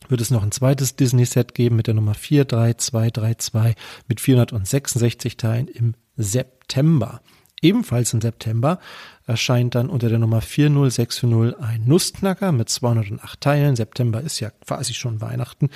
wird 0.09 0.20
es 0.20 0.33
noch 0.33 0.42
ein 0.42 0.50
zweites 0.50 0.96
Disney-Set 0.96 1.55
geben 1.55 1.76
mit 1.76 1.87
der 1.87 1.94
Nummer 1.94 2.14
43232 2.14 3.76
mit 4.09 4.20
466 4.20 5.37
Teilen 5.37 5.68
im 5.68 5.94
September. 6.16 7.20
Ebenfalls 7.62 8.12
im 8.12 8.20
September 8.20 8.81
erscheint 9.27 9.77
dann 9.77 9.88
unter 9.88 10.09
der 10.09 10.18
Nummer 10.18 10.40
40640 10.40 11.61
ein 11.62 11.85
Nussknacker 11.87 12.53
mit 12.53 12.68
208 12.68 13.40
Teilen. 13.40 13.77
September 13.77 14.20
ist 14.20 14.40
ja 14.40 14.51
quasi 14.51 14.94
schon 14.94 15.20
Weihnachten. 15.20 15.70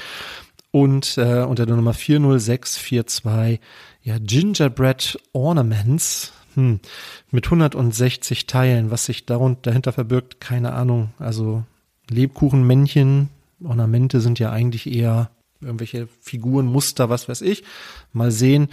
Und 0.72 1.16
äh, 1.16 1.44
unter 1.44 1.64
der 1.64 1.77
Nummer 1.77 1.94
40642 1.94 3.61
ja 4.03 4.18
Gingerbread 4.18 5.18
Ornaments 5.33 6.33
hm, 6.55 6.81
mit 7.31 7.46
160 7.46 8.46
Teilen. 8.46 8.90
Was 8.90 9.07
sich 9.07 9.25
darunter, 9.25 9.70
dahinter 9.70 9.92
verbirgt, 9.92 10.40
keine 10.40 10.72
Ahnung. 10.72 11.14
Also 11.18 11.64
Lebkuchenmännchen, 12.11 13.31
Ornamente 13.62 14.20
sind 14.20 14.38
ja 14.38 14.51
eigentlich 14.51 14.92
eher 14.92 15.31
irgendwelche 15.61 16.09
Figuren, 16.20 16.66
Muster, 16.66 17.09
was 17.09 17.29
weiß 17.29 17.42
ich. 17.42 17.64
Mal 18.12 18.31
sehen. 18.31 18.68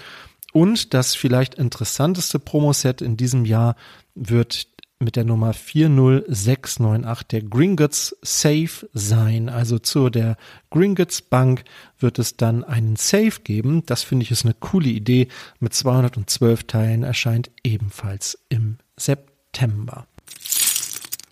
Und 0.54 0.94
das 0.94 1.16
vielleicht 1.16 1.56
interessanteste 1.56 2.40
Promoset 2.40 3.02
in 3.02 3.18
diesem 3.18 3.44
Jahr 3.44 3.76
wird 4.16 4.68
mit 5.00 5.16
der 5.16 5.26
Nummer 5.26 5.52
40698 5.54 7.28
der 7.28 7.42
Gringotts 7.42 8.16
Safe 8.22 8.88
sein. 8.94 9.50
Also 9.50 9.80
zu 9.80 10.10
der 10.10 10.38
Gringotts 10.70 11.24
Bank 11.24 11.64
wird 12.00 12.20
es 12.20 12.38
dann 12.38 12.64
einen 12.64 12.96
Safe 12.96 13.42
geben. 13.44 13.84
Das 13.88 14.04
finde 14.04 14.24
ich 14.24 14.32
ist 14.32 14.46
eine 14.46 14.54
coole 14.54 14.90
Idee. 14.90 15.28
Mit 15.60 15.74
212 15.74 16.64
Teilen 16.66 17.04
erscheint 17.04 17.52
ebenfalls 17.64 18.38
im 18.50 18.78
September. 18.96 20.08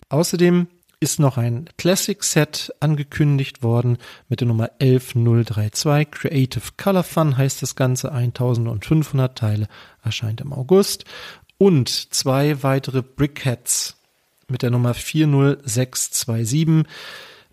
Außerdem 0.08 0.66
ist 1.02 1.18
noch 1.18 1.36
ein 1.36 1.68
Classic 1.78 2.22
Set 2.22 2.72
angekündigt 2.78 3.64
worden 3.64 3.98
mit 4.28 4.40
der 4.40 4.46
Nummer 4.46 4.70
11032. 4.78 6.10
Creative 6.12 6.62
Color 6.76 7.02
Fun 7.02 7.36
heißt 7.36 7.60
das 7.60 7.74
Ganze. 7.74 8.12
1500 8.12 9.36
Teile 9.36 9.66
erscheint 10.04 10.40
im 10.40 10.52
August. 10.52 11.04
Und 11.58 11.88
zwei 12.14 12.62
weitere 12.62 13.02
Brickheads 13.02 13.96
mit 14.46 14.62
der 14.62 14.70
Nummer 14.70 14.94
40627 14.94 16.86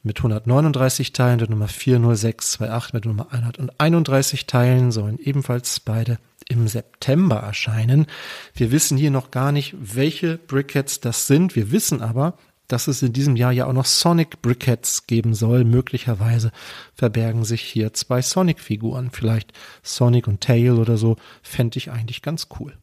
mit 0.04 0.18
139 0.20 1.12
Teilen, 1.12 1.40
der 1.40 1.50
Nummer 1.50 1.68
40628 1.68 2.94
mit 2.94 3.06
der 3.06 3.12
Nummer 3.12 3.28
131 3.32 4.46
Teilen 4.46 4.92
sollen 4.92 5.18
ebenfalls 5.18 5.80
beide 5.80 6.20
im 6.48 6.68
September 6.68 7.38
erscheinen. 7.38 8.06
Wir 8.54 8.72
wissen 8.72 8.98
hier 8.98 9.12
noch 9.12 9.32
gar 9.32 9.52
nicht, 9.52 9.76
welche 9.80 10.38
Brickheads 10.38 11.00
das 11.00 11.28
sind. 11.28 11.56
Wir 11.56 11.72
wissen 11.72 12.02
aber, 12.02 12.36
dass 12.69 12.88
es 12.88 13.01
in 13.01 13.12
diesem 13.12 13.36
Jahr 13.36 13.51
ja 13.51 13.65
auch 13.65 13.73
noch 13.73 13.86
Sonic 13.86 14.41
Briquettes 14.41 15.05
geben 15.08 15.34
soll. 15.34 15.65
Möglicherweise 15.65 16.51
verbergen 16.93 17.43
sich 17.43 17.62
hier 17.62 17.93
zwei 17.93 18.21
Sonic-Figuren. 18.21 19.10
Vielleicht 19.12 19.51
Sonic 19.84 20.27
und 20.27 20.39
Tail 20.39 20.73
oder 20.73 20.95
so. 20.95 21.17
Fände 21.41 21.77
ich 21.77 21.91
eigentlich 21.91 22.21
ganz 22.21 22.47
cool. 22.60 22.77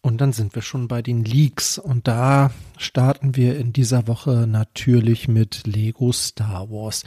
Und 0.00 0.20
dann 0.20 0.32
sind 0.32 0.54
wir 0.54 0.62
schon 0.62 0.86
bei 0.86 1.02
den 1.02 1.24
Leaks. 1.24 1.78
Und 1.78 2.06
da 2.06 2.52
starten 2.78 3.34
wir 3.34 3.58
in 3.58 3.72
dieser 3.72 4.06
Woche 4.06 4.46
natürlich 4.46 5.26
mit 5.26 5.66
Lego 5.66 6.12
Star 6.12 6.70
Wars. 6.70 7.02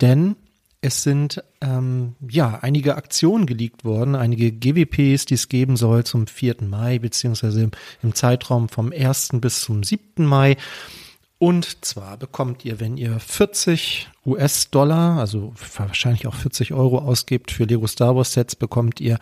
Denn 0.00 0.34
es 0.82 1.02
sind 1.02 1.42
ähm, 1.60 2.16
ja 2.26 2.58
einige 2.62 2.96
Aktionen 2.96 3.46
geleakt 3.46 3.84
worden, 3.84 4.14
einige 4.14 4.50
GWPs, 4.50 5.26
die 5.26 5.34
es 5.34 5.48
geben 5.48 5.76
soll 5.76 6.04
zum 6.04 6.26
4. 6.26 6.56
Mai, 6.62 6.98
beziehungsweise 6.98 7.70
im, 8.02 8.14
Zeitraum 8.14 8.68
vom 8.68 8.92
1. 8.92 9.30
bis 9.34 9.60
zum 9.60 9.82
7. 9.82 10.24
Mai. 10.24 10.56
Und 11.38 11.84
zwar 11.84 12.18
bekommt 12.18 12.66
ihr, 12.66 12.80
wenn 12.80 12.98
ihr 12.98 13.18
40 13.18 14.08
US-Dollar, 14.26 15.18
also 15.18 15.54
wahrscheinlich 15.76 16.26
auch 16.26 16.34
40 16.34 16.74
Euro 16.74 16.98
ausgebt 16.98 17.50
für 17.50 17.64
Lego 17.64 17.86
Star 17.86 18.14
Wars 18.14 18.34
Sets, 18.34 18.56
bekommt 18.56 19.00
ihr 19.00 19.18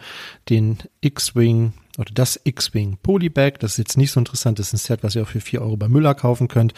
den 0.49 0.79
X-Wing 1.01 1.75
oder 1.97 2.13
das 2.13 2.41
X-Wing 2.43 2.99
Polybag. 3.03 3.59
Das 3.61 3.73
ist 3.73 3.79
jetzt 3.79 3.97
nicht 3.97 4.11
so 4.11 4.19
interessant. 4.19 4.59
Das 4.59 4.69
ist 4.69 4.75
ein 4.75 4.79
Set, 4.79 5.05
was 5.05 5.15
ihr 5.15 5.23
auch 5.23 5.29
für 5.29 5.41
4 5.41 5.63
Euro 5.63 5.77
bei 5.77 5.89
Müller 5.89 6.15
kaufen 6.15 6.49
könnt. 6.49 6.75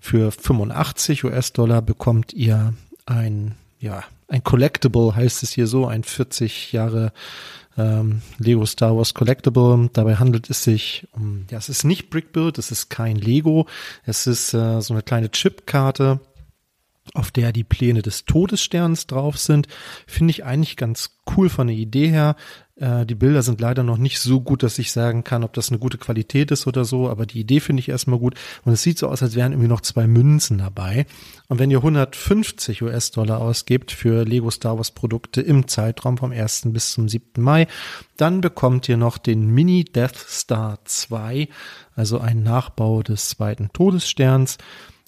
Für 0.00 0.32
85 0.32 1.24
US-Dollar 1.24 1.82
bekommt 1.82 2.32
ihr 2.32 2.74
ein, 3.06 3.54
ja, 3.80 4.04
ein 4.28 4.44
Collectible 4.44 5.16
heißt 5.16 5.42
es 5.42 5.52
hier 5.52 5.66
so, 5.66 5.86
ein 5.86 6.04
40 6.04 6.72
Jahre 6.72 7.12
ähm, 7.76 8.22
Lego 8.38 8.66
Star 8.66 8.96
Wars 8.96 9.14
Collectible. 9.14 9.90
Dabei 9.92 10.16
handelt 10.16 10.50
es 10.50 10.62
sich 10.62 11.08
um, 11.12 11.46
ja, 11.50 11.58
es 11.58 11.68
ist 11.68 11.84
nicht 11.84 12.10
Brickbuild, 12.10 12.58
es 12.58 12.70
ist 12.70 12.90
kein 12.90 13.16
Lego, 13.16 13.66
es 14.04 14.26
ist 14.26 14.54
äh, 14.54 14.80
so 14.80 14.94
eine 14.94 15.02
kleine 15.02 15.30
Chipkarte 15.30 16.20
auf 17.14 17.30
der 17.30 17.52
die 17.52 17.64
Pläne 17.64 18.02
des 18.02 18.24
Todessterns 18.24 19.06
drauf 19.06 19.38
sind, 19.38 19.66
finde 20.06 20.30
ich 20.30 20.44
eigentlich 20.44 20.76
ganz 20.76 21.18
cool 21.36 21.48
von 21.48 21.66
der 21.66 21.76
Idee 21.76 22.08
her. 22.08 22.36
Äh, 22.80 23.04
die 23.06 23.14
Bilder 23.14 23.42
sind 23.42 23.60
leider 23.60 23.82
noch 23.82 23.98
nicht 23.98 24.18
so 24.18 24.40
gut, 24.40 24.62
dass 24.62 24.78
ich 24.78 24.90
sagen 24.90 25.22
kann, 25.22 25.44
ob 25.44 25.52
das 25.52 25.68
eine 25.68 25.78
gute 25.78 25.98
Qualität 25.98 26.50
ist 26.50 26.66
oder 26.66 26.84
so, 26.84 27.08
aber 27.08 27.26
die 27.26 27.40
Idee 27.40 27.60
finde 27.60 27.80
ich 27.80 27.88
erstmal 27.88 28.18
gut. 28.18 28.34
Und 28.64 28.72
es 28.72 28.82
sieht 28.82 28.98
so 28.98 29.08
aus, 29.08 29.22
als 29.22 29.36
wären 29.36 29.52
irgendwie 29.52 29.68
noch 29.68 29.82
zwei 29.82 30.06
Münzen 30.06 30.58
dabei. 30.58 31.06
Und 31.48 31.58
wenn 31.58 31.70
ihr 31.70 31.78
150 31.78 32.82
US-Dollar 32.82 33.40
ausgebt 33.40 33.92
für 33.92 34.24
Lego 34.24 34.50
Star 34.50 34.78
Wars 34.78 34.90
Produkte 34.90 35.42
im 35.42 35.68
Zeitraum 35.68 36.16
vom 36.16 36.32
1. 36.32 36.62
bis 36.66 36.92
zum 36.92 37.08
7. 37.08 37.42
Mai, 37.42 37.66
dann 38.16 38.40
bekommt 38.40 38.88
ihr 38.88 38.96
noch 38.96 39.18
den 39.18 39.48
Mini 39.48 39.84
Death 39.84 40.16
Star 40.16 40.78
2, 40.84 41.48
also 41.94 42.18
ein 42.18 42.42
Nachbau 42.42 43.02
des 43.02 43.28
zweiten 43.28 43.70
Todessterns. 43.72 44.58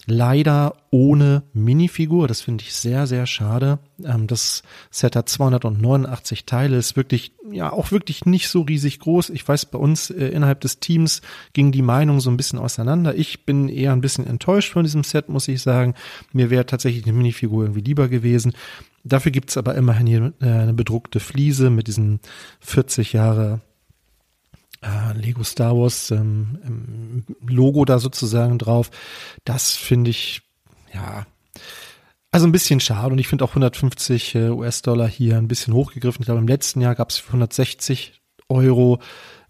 Leider 0.06 0.74
ohne 0.90 1.44
Minifigur. 1.52 2.26
Das 2.26 2.40
finde 2.40 2.64
ich 2.64 2.74
sehr, 2.74 3.06
sehr 3.06 3.24
schade. 3.26 3.78
Ähm, 4.04 4.26
das 4.26 4.64
Set 4.90 5.14
hat 5.14 5.28
289 5.28 6.44
Teile, 6.44 6.76
ist 6.76 6.96
wirklich, 6.96 7.32
ja, 7.52 7.72
auch 7.72 7.92
wirklich 7.92 8.26
nicht 8.26 8.48
so 8.48 8.62
riesig 8.62 8.98
groß. 8.98 9.30
Ich 9.30 9.46
weiß, 9.46 9.66
bei 9.66 9.78
uns 9.78 10.10
äh, 10.10 10.26
innerhalb 10.26 10.60
des 10.60 10.80
Teams 10.80 11.22
ging 11.52 11.70
die 11.70 11.82
Meinung 11.82 12.18
so 12.18 12.30
ein 12.30 12.36
bisschen 12.36 12.58
auseinander. 12.58 13.14
Ich 13.14 13.46
bin 13.46 13.68
eher 13.68 13.92
ein 13.92 14.00
bisschen 14.00 14.26
enttäuscht 14.26 14.72
von 14.72 14.82
diesem 14.82 15.04
Set, 15.04 15.28
muss 15.28 15.46
ich 15.46 15.62
sagen. 15.62 15.94
Mir 16.32 16.50
wäre 16.50 16.66
tatsächlich 16.66 17.04
eine 17.04 17.12
Minifigur 17.12 17.64
irgendwie 17.64 17.82
lieber 17.82 18.08
gewesen. 18.08 18.54
Dafür 19.04 19.30
gibt's 19.30 19.56
aber 19.56 19.76
immerhin 19.76 20.06
hier 20.06 20.32
äh, 20.40 20.46
eine 20.46 20.74
bedruckte 20.74 21.20
Fliese 21.20 21.70
mit 21.70 21.86
diesen 21.86 22.18
40 22.60 23.12
Jahre 23.12 23.60
äh, 24.82 25.16
Lego 25.16 25.42
Star 25.44 25.76
Wars 25.76 26.10
ähm, 26.10 27.24
Logo 27.46 27.84
da 27.84 27.98
sozusagen 27.98 28.58
drauf. 28.58 28.90
Das 29.44 29.72
finde 29.72 30.10
ich, 30.10 30.42
ja, 30.92 31.26
also 32.30 32.46
ein 32.46 32.52
bisschen 32.52 32.80
schade 32.80 33.12
und 33.12 33.18
ich 33.18 33.28
finde 33.28 33.44
auch 33.44 33.50
150 33.50 34.34
äh, 34.34 34.48
US-Dollar 34.48 35.08
hier 35.08 35.36
ein 35.36 35.48
bisschen 35.48 35.74
hochgegriffen. 35.74 36.22
Ich 36.22 36.26
glaube, 36.26 36.40
im 36.40 36.48
letzten 36.48 36.80
Jahr 36.80 36.94
gab 36.94 37.10
es 37.10 37.18
für 37.18 37.28
160 37.28 38.22
Euro 38.48 39.00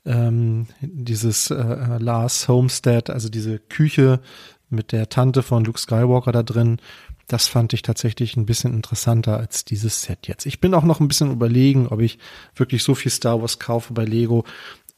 ähm, 0.04 0.66
dieses 0.80 1.50
äh, 1.50 1.54
äh, 1.54 1.98
Lars 1.98 2.48
Homestead, 2.48 3.10
also 3.10 3.28
diese 3.28 3.58
Küche 3.58 4.20
mit 4.68 4.92
der 4.92 5.08
Tante 5.08 5.42
von 5.42 5.64
Luke 5.64 5.78
Skywalker 5.78 6.32
da 6.32 6.42
drin. 6.42 6.78
Das 7.28 7.46
fand 7.46 7.72
ich 7.72 7.82
tatsächlich 7.82 8.36
ein 8.36 8.46
bisschen 8.46 8.74
interessanter 8.74 9.36
als 9.36 9.64
dieses 9.64 10.02
Set 10.02 10.26
jetzt. 10.26 10.44
Ich 10.44 10.60
bin 10.60 10.74
auch 10.74 10.82
noch 10.82 10.98
ein 10.98 11.08
bisschen 11.08 11.30
überlegen, 11.30 11.86
ob 11.86 12.00
ich 12.00 12.18
wirklich 12.56 12.82
so 12.82 12.94
viel 12.94 13.12
Star 13.12 13.40
Wars 13.40 13.58
kaufe 13.58 13.94
bei 13.94 14.04
Lego, 14.04 14.44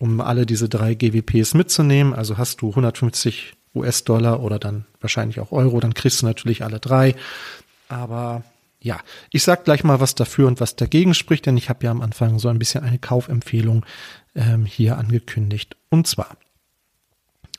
um 0.04 0.20
alle 0.20 0.44
diese 0.44 0.68
drei 0.68 0.94
GWPs 0.94 1.54
mitzunehmen. 1.54 2.12
Also 2.12 2.36
hast 2.36 2.60
du 2.60 2.68
150 2.68 3.54
US-Dollar 3.74 4.40
oder 4.40 4.58
dann 4.58 4.84
wahrscheinlich 5.00 5.40
auch 5.40 5.50
Euro, 5.50 5.80
dann 5.80 5.94
kriegst 5.94 6.20
du 6.20 6.26
natürlich 6.26 6.62
alle 6.62 6.78
drei. 6.78 7.16
Aber 7.88 8.44
ja, 8.80 9.00
ich 9.30 9.42
sag 9.44 9.64
gleich 9.64 9.82
mal, 9.82 10.00
was 10.00 10.14
dafür 10.14 10.46
und 10.46 10.60
was 10.60 10.76
dagegen 10.76 11.14
spricht, 11.14 11.46
denn 11.46 11.56
ich 11.56 11.70
habe 11.70 11.86
ja 11.86 11.90
am 11.90 12.02
Anfang 12.02 12.38
so 12.38 12.48
ein 12.48 12.58
bisschen 12.58 12.84
eine 12.84 12.98
Kaufempfehlung 12.98 13.86
ähm, 14.34 14.66
hier 14.66 14.98
angekündigt. 14.98 15.74
Und 15.88 16.06
zwar, 16.06 16.36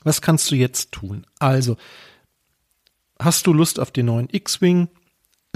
was 0.04 0.22
kannst 0.22 0.48
du 0.52 0.54
jetzt 0.54 0.92
tun? 0.92 1.26
Also, 1.40 1.76
hast 3.18 3.48
du 3.48 3.52
Lust 3.52 3.80
auf 3.80 3.90
den 3.90 4.06
neuen 4.06 4.28
X-Wing? 4.30 4.86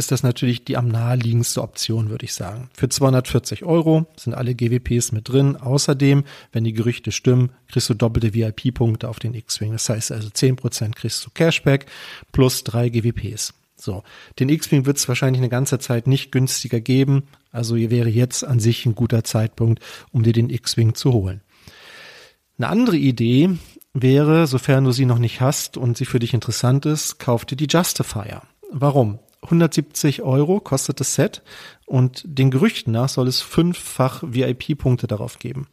Ist 0.01 0.11
das 0.11 0.23
natürlich 0.23 0.65
die 0.65 0.79
am 0.79 0.89
naheliegendste 0.89 1.61
Option, 1.61 2.09
würde 2.09 2.25
ich 2.25 2.33
sagen. 2.33 2.71
Für 2.73 2.89
240 2.89 3.65
Euro 3.65 4.07
sind 4.17 4.33
alle 4.33 4.55
GWPs 4.55 5.13
mit 5.13 5.29
drin. 5.29 5.57
Außerdem, 5.57 6.25
wenn 6.53 6.65
die 6.65 6.73
Gerüchte 6.73 7.13
stimmen, 7.13 7.53
kriegst 7.69 7.91
du 7.91 7.95
doppelte 7.95 8.33
VIP-Punkte 8.33 9.11
auf 9.11 9.19
den 9.19 9.35
X-Wing. 9.35 9.73
Das 9.73 9.91
heißt 9.91 10.11
also 10.11 10.29
10% 10.31 10.95
kriegst 10.95 11.25
du 11.27 11.31
Cashback 11.35 11.85
plus 12.33 12.65
drei 12.65 12.89
GWPs. 12.89 13.53
So, 13.77 14.03
den 14.39 14.49
X-Wing 14.49 14.87
wird 14.87 14.97
es 14.97 15.07
wahrscheinlich 15.07 15.41
eine 15.41 15.51
ganze 15.51 15.79
Zeit 15.79 16.07
nicht 16.07 16.33
günstiger 16.33 16.81
geben. 16.81 17.25
Also 17.53 17.77
hier 17.77 17.91
wäre 17.91 18.09
jetzt 18.09 18.43
an 18.43 18.59
sich 18.59 18.87
ein 18.87 18.95
guter 18.95 19.23
Zeitpunkt, 19.23 19.81
um 20.13 20.23
dir 20.23 20.33
den 20.33 20.49
X-Wing 20.49 20.95
zu 20.95 21.13
holen. 21.13 21.43
Eine 22.57 22.69
andere 22.69 22.97
Idee 22.97 23.51
wäre, 23.93 24.47
sofern 24.47 24.85
du 24.85 24.93
sie 24.93 25.05
noch 25.05 25.19
nicht 25.19 25.43
hast 25.43 25.77
und 25.77 25.99
sie 25.99 26.07
für 26.07 26.21
dich 26.21 26.33
interessant 26.33 26.87
ist, 26.87 27.19
kauf 27.19 27.45
dir 27.45 27.57
die 27.57 27.69
Justifier. 27.69 28.43
Warum? 28.73 29.19
170 29.43 30.23
Euro 30.23 30.61
kostet 30.61 31.01
das 31.01 31.15
Set 31.15 31.43
und 31.87 32.23
den 32.25 32.51
Gerüchten 32.51 32.93
nach 32.93 33.09
soll 33.09 33.29
es 33.29 33.41
fünffach 33.41 34.23
VIP-Punkte 34.23 35.07
darauf 35.07 35.39
geben. 35.39 35.67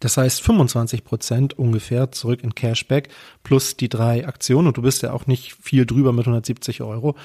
Das 0.00 0.16
heißt 0.16 0.42
25 0.42 1.04
Prozent 1.04 1.58
ungefähr 1.58 2.12
zurück 2.12 2.42
in 2.42 2.54
Cashback 2.54 3.08
plus 3.42 3.76
die 3.76 3.88
drei 3.88 4.26
Aktionen 4.26 4.68
und 4.68 4.76
du 4.76 4.82
bist 4.82 5.02
ja 5.02 5.12
auch 5.12 5.26
nicht 5.26 5.54
viel 5.54 5.86
drüber 5.86 6.12
mit 6.12 6.26
170 6.26 6.82
Euro. 6.82 7.16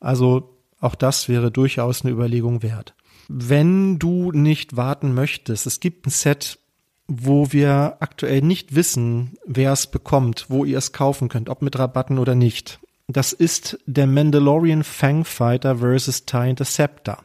Also 0.00 0.54
auch 0.80 0.94
das 0.94 1.28
wäre 1.28 1.50
durchaus 1.50 2.02
eine 2.02 2.12
Überlegung 2.12 2.62
wert. 2.62 2.94
Wenn 3.28 3.98
du 3.98 4.32
nicht 4.32 4.76
warten 4.76 5.14
möchtest, 5.14 5.66
es 5.66 5.80
gibt 5.80 6.06
ein 6.06 6.10
Set, 6.10 6.58
wo 7.06 7.52
wir 7.52 7.96
aktuell 8.00 8.42
nicht 8.42 8.74
wissen, 8.74 9.38
wer 9.46 9.72
es 9.72 9.86
bekommt, 9.86 10.46
wo 10.48 10.64
ihr 10.64 10.78
es 10.78 10.92
kaufen 10.92 11.28
könnt, 11.28 11.48
ob 11.48 11.62
mit 11.62 11.78
Rabatten 11.78 12.18
oder 12.18 12.34
nicht. 12.34 12.78
Das 13.10 13.32
ist 13.32 13.78
der 13.86 14.06
Mandalorian 14.06 14.84
Fangfighter 14.84 15.76
vs. 15.78 16.26
TIE 16.26 16.50
Interceptor. 16.50 17.24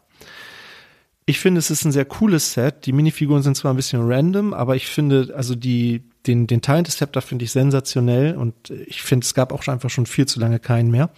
Ich 1.26 1.39
finde, 1.39 1.60
es 1.60 1.69
ist 1.69 1.84
ein 1.84 1.91
sehr 1.91 2.06
cooles 2.06 2.54
Set. 2.54 2.86
Die 2.86 2.93
Minifiguren 2.93 3.43
sind 3.43 3.58
zwar 3.58 3.74
ein 3.74 3.76
bisschen 3.76 4.10
random, 4.10 4.54
aber 4.54 4.78
ich 4.78 4.88
finde, 4.88 5.34
also 5.36 5.56
die, 5.56 6.04
den, 6.26 6.48
den 6.48 6.62
TIE 6.62 6.80
Interceptor 6.80 7.22
finde 7.22 7.43
ich 7.43 7.52
sensationell 7.52 8.38
und 8.38 8.69
ich 8.69 9.02
finde, 9.02 9.26
es 9.26 9.34
gab 9.34 9.52
auch 9.52 9.67
einfach 9.67 9.89
schon 9.89 10.06
viel 10.06 10.26
zu 10.26 10.39
lange 10.39 10.60
keinen 10.60 10.89
mehr. 10.89 11.10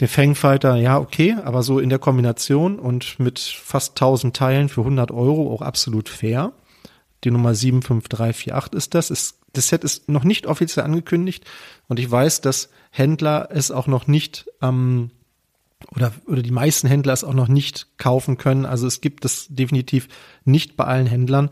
Der 0.00 0.08
Fangfighter, 0.08 0.76
ja, 0.76 0.98
okay, 0.98 1.36
aber 1.44 1.62
so 1.62 1.78
in 1.78 1.90
der 1.90 1.98
Kombination 1.98 2.78
und 2.78 3.18
mit 3.18 3.38
fast 3.38 3.92
1000 3.92 4.34
Teilen 4.34 4.68
für 4.70 4.82
100 4.82 5.10
Euro 5.10 5.52
auch 5.52 5.60
absolut 5.60 6.08
fair. 6.08 6.52
Die 7.24 7.30
Nummer 7.30 7.54
75348 7.54 8.74
ist 8.74 8.94
das. 8.94 9.10
Ist, 9.10 9.38
das 9.52 9.68
Set 9.68 9.84
ist 9.84 10.08
noch 10.08 10.24
nicht 10.24 10.46
offiziell 10.46 10.84
angekündigt 10.84 11.44
und 11.88 11.98
ich 11.98 12.10
weiß, 12.10 12.40
dass 12.40 12.70
Händler 12.90 13.48
es 13.50 13.70
auch 13.70 13.86
noch 13.86 14.06
nicht 14.06 14.46
ähm, 14.62 15.10
oder, 15.94 16.12
oder 16.26 16.42
die 16.42 16.50
meisten 16.50 16.88
Händler 16.88 17.12
es 17.12 17.24
auch 17.24 17.34
noch 17.34 17.48
nicht 17.48 17.98
kaufen 17.98 18.38
können. 18.38 18.66
Also 18.66 18.86
es 18.86 19.00
gibt 19.00 19.24
es 19.24 19.46
definitiv 19.48 20.08
nicht 20.44 20.76
bei 20.76 20.84
allen 20.84 21.06
Händlern. 21.06 21.50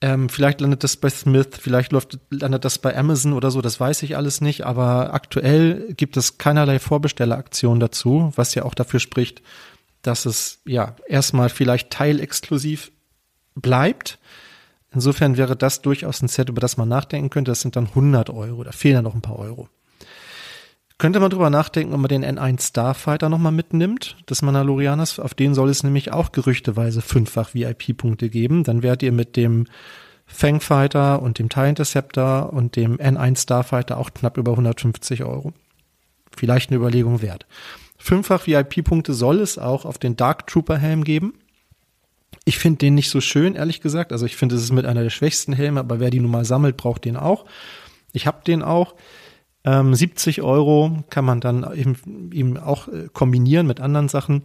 Ähm, 0.00 0.28
vielleicht 0.28 0.60
landet 0.60 0.84
das 0.84 0.96
bei 0.96 1.10
Smith, 1.10 1.48
vielleicht 1.58 1.90
läuft, 1.90 2.20
landet 2.30 2.64
das 2.64 2.78
bei 2.78 2.96
Amazon 2.96 3.32
oder 3.32 3.50
so, 3.50 3.60
das 3.60 3.80
weiß 3.80 4.04
ich 4.04 4.16
alles 4.16 4.40
nicht, 4.40 4.64
aber 4.64 5.12
aktuell 5.12 5.92
gibt 5.94 6.16
es 6.16 6.38
keinerlei 6.38 6.78
Vorbestelleraktion 6.78 7.80
dazu, 7.80 8.32
was 8.36 8.54
ja 8.54 8.64
auch 8.64 8.74
dafür 8.74 9.00
spricht, 9.00 9.42
dass 10.02 10.24
es 10.24 10.60
ja 10.64 10.94
erstmal 11.08 11.48
vielleicht 11.48 11.90
teilexklusiv 11.90 12.92
bleibt. 13.60 14.18
Insofern 14.92 15.36
wäre 15.36 15.56
das 15.56 15.82
durchaus 15.82 16.22
ein 16.22 16.28
Set, 16.28 16.48
über 16.48 16.60
das 16.60 16.76
man 16.76 16.88
nachdenken 16.88 17.30
könnte. 17.30 17.50
Das 17.50 17.60
sind 17.60 17.76
dann 17.76 17.88
100 17.88 18.30
Euro, 18.30 18.64
da 18.64 18.72
fehlen 18.72 18.94
ja 18.94 19.02
noch 19.02 19.14
ein 19.14 19.22
paar 19.22 19.38
Euro. 19.38 19.68
Könnte 20.98 21.20
man 21.20 21.30
drüber 21.30 21.48
nachdenken, 21.48 21.94
ob 21.94 22.00
man 22.00 22.08
den 22.08 22.24
N1 22.24 22.60
Starfighter 22.60 23.28
nochmal 23.28 23.52
mitnimmt, 23.52 24.16
des 24.28 24.42
Mandalorianers. 24.42 25.20
Auf 25.20 25.32
den 25.32 25.54
soll 25.54 25.68
es 25.68 25.84
nämlich 25.84 26.12
auch 26.12 26.32
gerüchteweise 26.32 27.02
fünffach 27.02 27.54
VIP-Punkte 27.54 28.28
geben. 28.28 28.64
Dann 28.64 28.82
werdet 28.82 29.04
ihr 29.04 29.12
mit 29.12 29.36
dem 29.36 29.66
Fangfighter 30.26 31.22
und 31.22 31.38
dem 31.38 31.48
TIE 31.48 31.68
Interceptor 31.68 32.52
und 32.52 32.74
dem 32.74 32.96
N1 32.96 33.42
Starfighter 33.42 33.96
auch 33.96 34.12
knapp 34.12 34.38
über 34.38 34.52
150 34.52 35.22
Euro. 35.22 35.52
Vielleicht 36.36 36.70
eine 36.70 36.78
Überlegung 36.78 37.22
wert. 37.22 37.46
Fünffach 37.96 38.48
VIP-Punkte 38.48 39.14
soll 39.14 39.38
es 39.38 39.56
auch 39.56 39.84
auf 39.84 39.98
den 39.98 40.16
Dark 40.16 40.48
Trooper 40.48 40.78
Helm 40.78 41.04
geben. 41.04 41.34
Ich 42.44 42.58
finde 42.58 42.78
den 42.78 42.94
nicht 42.94 43.10
so 43.10 43.20
schön, 43.20 43.54
ehrlich 43.54 43.80
gesagt. 43.80 44.12
Also 44.12 44.26
ich 44.26 44.36
finde, 44.36 44.54
es 44.54 44.62
ist 44.62 44.72
mit 44.72 44.86
einer 44.86 45.02
der 45.02 45.10
schwächsten 45.10 45.52
Helme, 45.52 45.80
aber 45.80 46.00
wer 46.00 46.10
die 46.10 46.20
nun 46.20 46.30
mal 46.30 46.44
sammelt, 46.44 46.76
braucht 46.76 47.04
den 47.04 47.16
auch. 47.16 47.44
Ich 48.12 48.26
habe 48.26 48.42
den 48.46 48.62
auch. 48.62 48.94
Ähm, 49.64 49.94
70 49.94 50.40
Euro 50.42 51.04
kann 51.10 51.24
man 51.24 51.40
dann 51.40 51.66
eben, 51.74 52.30
eben 52.32 52.56
auch 52.56 52.88
äh, 52.88 53.08
kombinieren 53.12 53.66
mit 53.66 53.80
anderen 53.80 54.08
Sachen. 54.08 54.44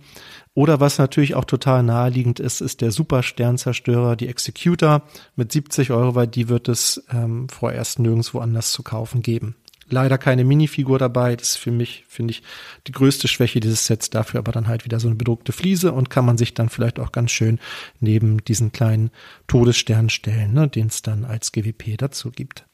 Oder 0.53 0.79
was 0.79 0.97
natürlich 0.97 1.35
auch 1.35 1.45
total 1.45 1.83
naheliegend 1.83 2.39
ist, 2.39 2.61
ist 2.61 2.81
der 2.81 2.91
Super-Sternzerstörer, 2.91 4.15
die 4.15 4.27
Executor 4.27 5.03
mit 5.35 5.51
70 5.51 5.91
Euro, 5.91 6.15
weil 6.15 6.27
die 6.27 6.49
wird 6.49 6.67
es 6.67 7.05
ähm, 7.11 7.47
vorerst 7.47 7.99
nirgendwo 7.99 8.39
anders 8.39 8.71
zu 8.71 8.83
kaufen 8.83 9.21
geben. 9.21 9.55
Leider 9.89 10.17
keine 10.17 10.43
Minifigur 10.43 10.99
dabei. 10.99 11.35
Das 11.35 11.51
ist 11.51 11.57
für 11.57 11.71
mich, 11.71 12.05
finde 12.07 12.31
ich, 12.31 12.43
die 12.87 12.91
größte 12.91 13.27
Schwäche 13.27 13.59
dieses 13.59 13.85
Sets. 13.85 14.09
Dafür 14.09 14.39
aber 14.39 14.51
dann 14.51 14.67
halt 14.67 14.85
wieder 14.85 14.99
so 14.99 15.07
eine 15.07 15.15
bedruckte 15.15 15.51
Fliese 15.51 15.91
und 15.91 16.09
kann 16.09 16.25
man 16.25 16.37
sich 16.37 16.53
dann 16.53 16.69
vielleicht 16.69 16.99
auch 16.99 17.11
ganz 17.11 17.31
schön 17.31 17.59
neben 17.99 18.43
diesen 18.43 18.71
kleinen 18.71 19.11
Todesstern 19.47 20.09
stellen, 20.09 20.53
ne, 20.53 20.67
den 20.67 20.87
es 20.87 21.01
dann 21.01 21.25
als 21.25 21.51
GWP 21.51 21.97
dazu 21.97 22.31
gibt. 22.31 22.65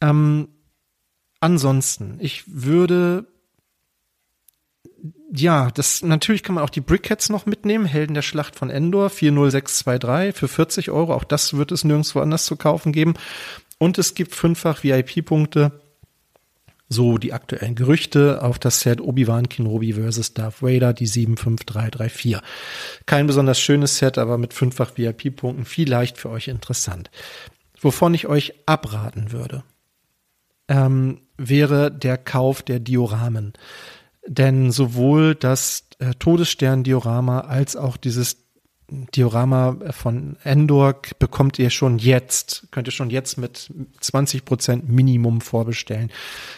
Ähm, 0.00 0.48
ansonsten, 1.40 2.18
ich 2.20 2.44
würde 2.46 3.26
ja, 5.36 5.70
das 5.70 6.02
natürlich 6.02 6.42
kann 6.42 6.54
man 6.54 6.64
auch 6.64 6.70
die 6.70 6.80
Brickheads 6.80 7.28
noch 7.28 7.44
mitnehmen, 7.44 7.86
Helden 7.86 8.14
der 8.14 8.22
Schlacht 8.22 8.56
von 8.56 8.70
Endor 8.70 9.10
40623 9.10 10.38
für 10.38 10.48
40 10.48 10.90
Euro. 10.90 11.14
Auch 11.14 11.24
das 11.24 11.54
wird 11.54 11.72
es 11.72 11.84
nirgendwo 11.84 12.20
anders 12.20 12.44
zu 12.44 12.56
kaufen 12.56 12.92
geben. 12.92 13.14
Und 13.78 13.98
es 13.98 14.14
gibt 14.14 14.34
fünffach 14.34 14.84
VIP-Punkte. 14.84 15.80
So 16.88 17.18
die 17.18 17.32
aktuellen 17.32 17.74
Gerüchte 17.74 18.42
auf 18.42 18.58
das 18.58 18.80
Set 18.80 19.00
Obi-Wan 19.00 19.48
Kenobi 19.48 19.94
vs. 19.94 20.34
Darth 20.34 20.62
Vader, 20.62 20.92
die 20.92 21.06
75334. 21.06 22.36
Kein 23.06 23.26
besonders 23.26 23.58
schönes 23.58 23.98
Set, 23.98 24.18
aber 24.18 24.38
mit 24.38 24.52
fünffach 24.52 24.92
VIP-Punkten 24.96 25.64
vielleicht 25.64 26.18
für 26.18 26.30
euch 26.30 26.48
interessant. 26.48 27.10
Wovon 27.80 28.14
ich 28.14 28.26
euch 28.26 28.54
abraten 28.66 29.32
würde 29.32 29.64
ähm, 30.68 31.20
wäre 31.36 31.90
der 31.90 32.18
Kauf 32.18 32.62
der 32.62 32.80
Dioramen. 32.80 33.52
Denn 34.26 34.70
sowohl 34.70 35.34
das 35.34 35.84
äh, 35.98 36.14
Todesstern-Diorama 36.14 37.40
als 37.40 37.76
auch 37.76 37.96
dieses 37.96 38.43
Diorama 38.90 39.76
von 39.90 40.36
Endor 40.44 40.96
bekommt 41.18 41.58
ihr 41.58 41.70
schon 41.70 41.98
jetzt, 41.98 42.68
könnt 42.70 42.86
ihr 42.88 42.92
schon 42.92 43.10
jetzt 43.10 43.38
mit 43.38 43.72
20 44.00 44.44
Prozent 44.44 44.88
Minimum 44.88 45.40
vorbestellen. 45.40 46.10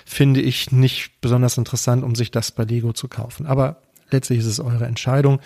Finde 0.05 0.41
ich 0.41 0.73
nicht 0.73 1.21
besonders 1.21 1.57
interessant, 1.57 2.03
um 2.03 2.15
sich 2.15 2.31
das 2.31 2.51
bei 2.51 2.65
Lego 2.65 2.93
zu 2.93 3.09
kaufen. 3.09 3.47
Aber 3.47 3.83
letztlich 4.11 4.41
ist 4.41 4.47
es 4.47 4.61
eure 4.61 4.87
Entscheidung. 4.87 5.41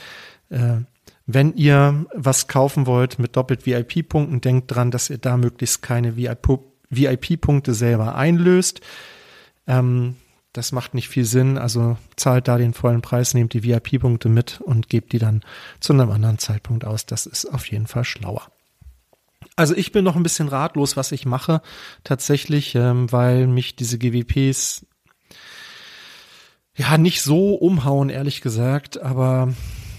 Äh, 0.49 0.79
wenn 1.27 1.55
ihr 1.55 2.07
was 2.15 2.49
kaufen 2.49 2.87
wollt 2.87 3.19
mit 3.19 3.37
doppelt 3.37 3.67
VIP-Punkten, 3.67 4.41
denkt 4.41 4.75
dran, 4.75 4.91
dass 4.91 5.11
ihr 5.11 5.19
da 5.19 5.37
möglichst 5.37 5.83
keine 5.83 6.17
VIP 6.17 6.61
VIP-Punkte 6.91 7.73
selber 7.73 8.17
einlöst. 8.17 8.81
Ähm, 9.69 10.17
das 10.53 10.73
macht 10.73 10.95
nicht 10.95 11.09
viel 11.09 11.25
Sinn, 11.25 11.59
also 11.59 11.97
zahlt 12.17 12.49
da 12.49 12.59
den 12.59 12.75
vollen 12.75 13.03
Preis, 13.03 13.35
nehmt 13.35 13.53
die 13.53 13.63
VIP-Punkte 13.63 14.29
mit 14.29 14.61
und 14.61 14.89
gebt 14.89 15.13
die 15.13 15.19
dann 15.19 15.43
zu 15.79 15.93
einem 15.93 16.11
anderen 16.11 16.39
Zeitpunkt 16.39 16.85
aus. 16.85 17.07
Das 17.07 17.27
ist 17.27 17.47
auf 17.47 17.71
jeden 17.71 17.87
Fall 17.87 18.05
schlauer. 18.05 18.51
Also 19.57 19.75
ich 19.75 19.93
bin 19.93 20.05
noch 20.05 20.17
ein 20.17 20.23
bisschen 20.23 20.49
ratlos, 20.49 20.97
was 20.97 21.13
ich 21.13 21.27
mache, 21.27 21.63
tatsächlich, 22.03 22.75
ähm, 22.75 23.13
weil 23.13 23.47
mich 23.47 23.77
diese 23.77 23.99
GWPs 23.99 24.87
ja 26.77 26.99
nicht 26.99 27.23
so 27.23 27.55
umhauen, 27.55 28.09
ehrlich 28.09 28.41
gesagt, 28.41 29.01
aber 29.01 29.53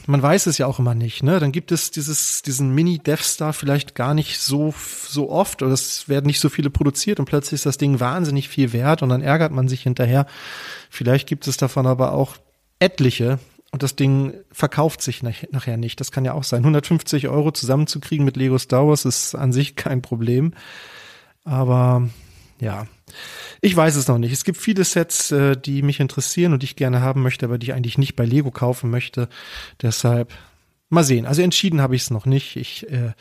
man 0.08 0.22
weiß 0.22 0.48
es 0.48 0.58
ja 0.58 0.68
auch 0.68 0.80
immer 0.80 0.96
nicht, 0.96 1.24
ne? 1.24 1.40
Dann 1.40 1.52
gibt 1.52 1.72
es 1.72 1.92
dieses, 1.92 2.42
diesen 2.42 2.74
Mini-Death 2.74 3.24
Star 3.24 3.54
vielleicht 3.54 3.96
gar 3.96 4.14
nicht 4.14 4.40
so, 4.40 4.74
so 5.08 5.30
oft 5.30 5.62
oder 5.62 5.72
es 5.72 6.10
werden 6.10 6.26
nicht 6.26 6.40
so 6.40 6.50
viele 6.50 6.70
produziert 6.70 7.20
und 7.20 7.26
plötzlich 7.26 7.54
ist 7.54 7.66
das 7.66 7.78
Ding 7.78 8.00
wahnsinnig 8.00 8.50
viel 8.50 8.74
wert 8.74 9.04
und 9.04 9.10
dann 9.10 9.22
ärgert 9.22 9.52
man 9.52 9.68
sich 9.68 9.84
hinterher. 9.84 10.26
Vielleicht 10.90 11.28
gibt 11.28 11.48
es 11.48 11.58
davon 11.58 11.88
aber 11.88 12.14
auch 12.14 12.38
etliche 12.80 13.40
und 13.72 13.84
das 13.84 13.96
Ding 13.96 14.34
verkauft 14.52 15.02
sich 15.02 15.24
nachher 15.24 15.78
nicht. 15.78 16.00
Das 16.00 16.12
kann 16.12 16.26
ja 16.26 16.34
auch 16.34 16.44
sein. 16.44 16.60
150 16.60 17.30
Euro 17.30 17.52
zusammenzukriegen 17.52 18.26
mit 18.26 18.36
Lego 18.38 18.58
Star 18.58 18.88
Wars 18.88 19.06
ist 19.06 19.34
an 19.36 19.54
sich 19.54 19.76
kein 19.76 20.02
Problem. 20.02 20.54
Aber 21.46 22.10
ja, 22.60 22.88
ich 23.62 23.76
weiß 23.76 23.96
es 23.96 24.08
noch 24.08 24.18
nicht. 24.18 24.32
Es 24.32 24.44
gibt 24.44 24.58
viele 24.58 24.84
Sets, 24.84 25.32
äh, 25.32 25.56
die 25.56 25.82
mich 25.82 26.00
interessieren 26.00 26.54
und 26.54 26.62
die 26.62 26.66
ich 26.66 26.76
gerne 26.76 27.02
haben 27.02 27.22
möchte, 27.22 27.46
aber 27.46 27.58
die 27.58 27.68
ich 27.68 27.74
eigentlich 27.74 27.98
nicht 27.98 28.16
bei 28.16 28.26
Lego 28.26 28.52
kaufen 28.52 28.90
möchte. 28.90 29.30
Deshalb 29.82 30.34
mal 30.90 31.04
sehen. 31.04 31.26
Also 31.26 31.42
entschieden 31.42 31.82
habe 31.82 31.96
ich 31.96 32.04
es 32.04 32.12
noch 32.12 32.26
nicht. 32.26 32.56
Ich 32.58 32.90
äh, 32.90 33.14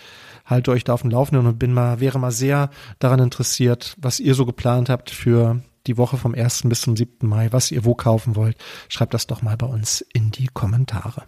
halte 0.44 0.70
euch 0.72 0.85
da 0.85 0.92
auf 0.92 1.03
dem 1.03 1.11
Laufenden 1.11 1.46
und 1.46 1.59
bin 1.59 1.72
mal, 1.72 2.00
wäre 2.00 2.18
mal 2.18 2.33
sehr 2.33 2.70
daran 2.98 3.20
interessiert, 3.20 3.96
was 3.98 4.20
ihr 4.20 4.35
so 4.35 4.44
geplant 4.44 4.88
habt 4.88 5.11
für 5.11 5.61
die 5.87 5.96
Woche 5.96 6.16
vom 6.16 6.35
1. 6.35 6.62
bis 6.64 6.83
zum 6.83 6.96
7. 6.96 7.26
Mai, 7.26 7.53
was 7.53 7.70
ihr 7.70 7.85
wo 7.85 7.94
kaufen 7.94 8.37
wollt. 8.37 8.57
Schreibt 8.88 9.14
das 9.14 9.26
doch 9.26 9.42
mal 9.42 9.57
bei 9.57 9.66
uns 9.66 10.03
in 10.12 10.31
die 10.31 10.48
Kommentare. 10.48 11.24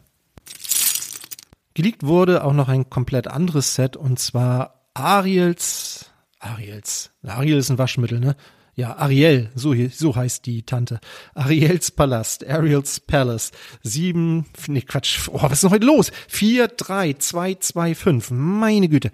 Geleakt 1.74 2.04
wurde 2.04 2.44
auch 2.44 2.52
noch 2.52 2.68
ein 2.68 2.90
komplett 2.90 3.28
anderes 3.28 3.74
Set 3.74 3.96
und 3.96 4.18
zwar 4.18 4.82
Ariels 4.92 6.11
Ariels. 6.42 7.10
Ariel 7.24 7.58
ist 7.58 7.70
ein 7.70 7.78
Waschmittel, 7.78 8.20
ne? 8.20 8.36
Ja, 8.74 8.96
Ariel, 8.96 9.50
so, 9.54 9.74
so 9.90 10.16
heißt 10.16 10.46
die 10.46 10.62
Tante. 10.62 10.98
Ariels 11.34 11.90
Palast, 11.90 12.46
Ariels 12.46 13.00
Palace. 13.00 13.52
Sieben, 13.82 14.46
nee, 14.66 14.80
Quatsch, 14.80 15.28
oh, 15.30 15.42
was 15.42 15.52
ist 15.52 15.64
denn 15.64 15.70
heute 15.70 15.84
los? 15.84 16.10
Vier, 16.26 16.68
drei, 16.68 17.12
zwei, 17.14 17.54
zwei, 17.56 17.94
fünf. 17.94 18.30
Meine 18.30 18.88
Güte. 18.88 19.10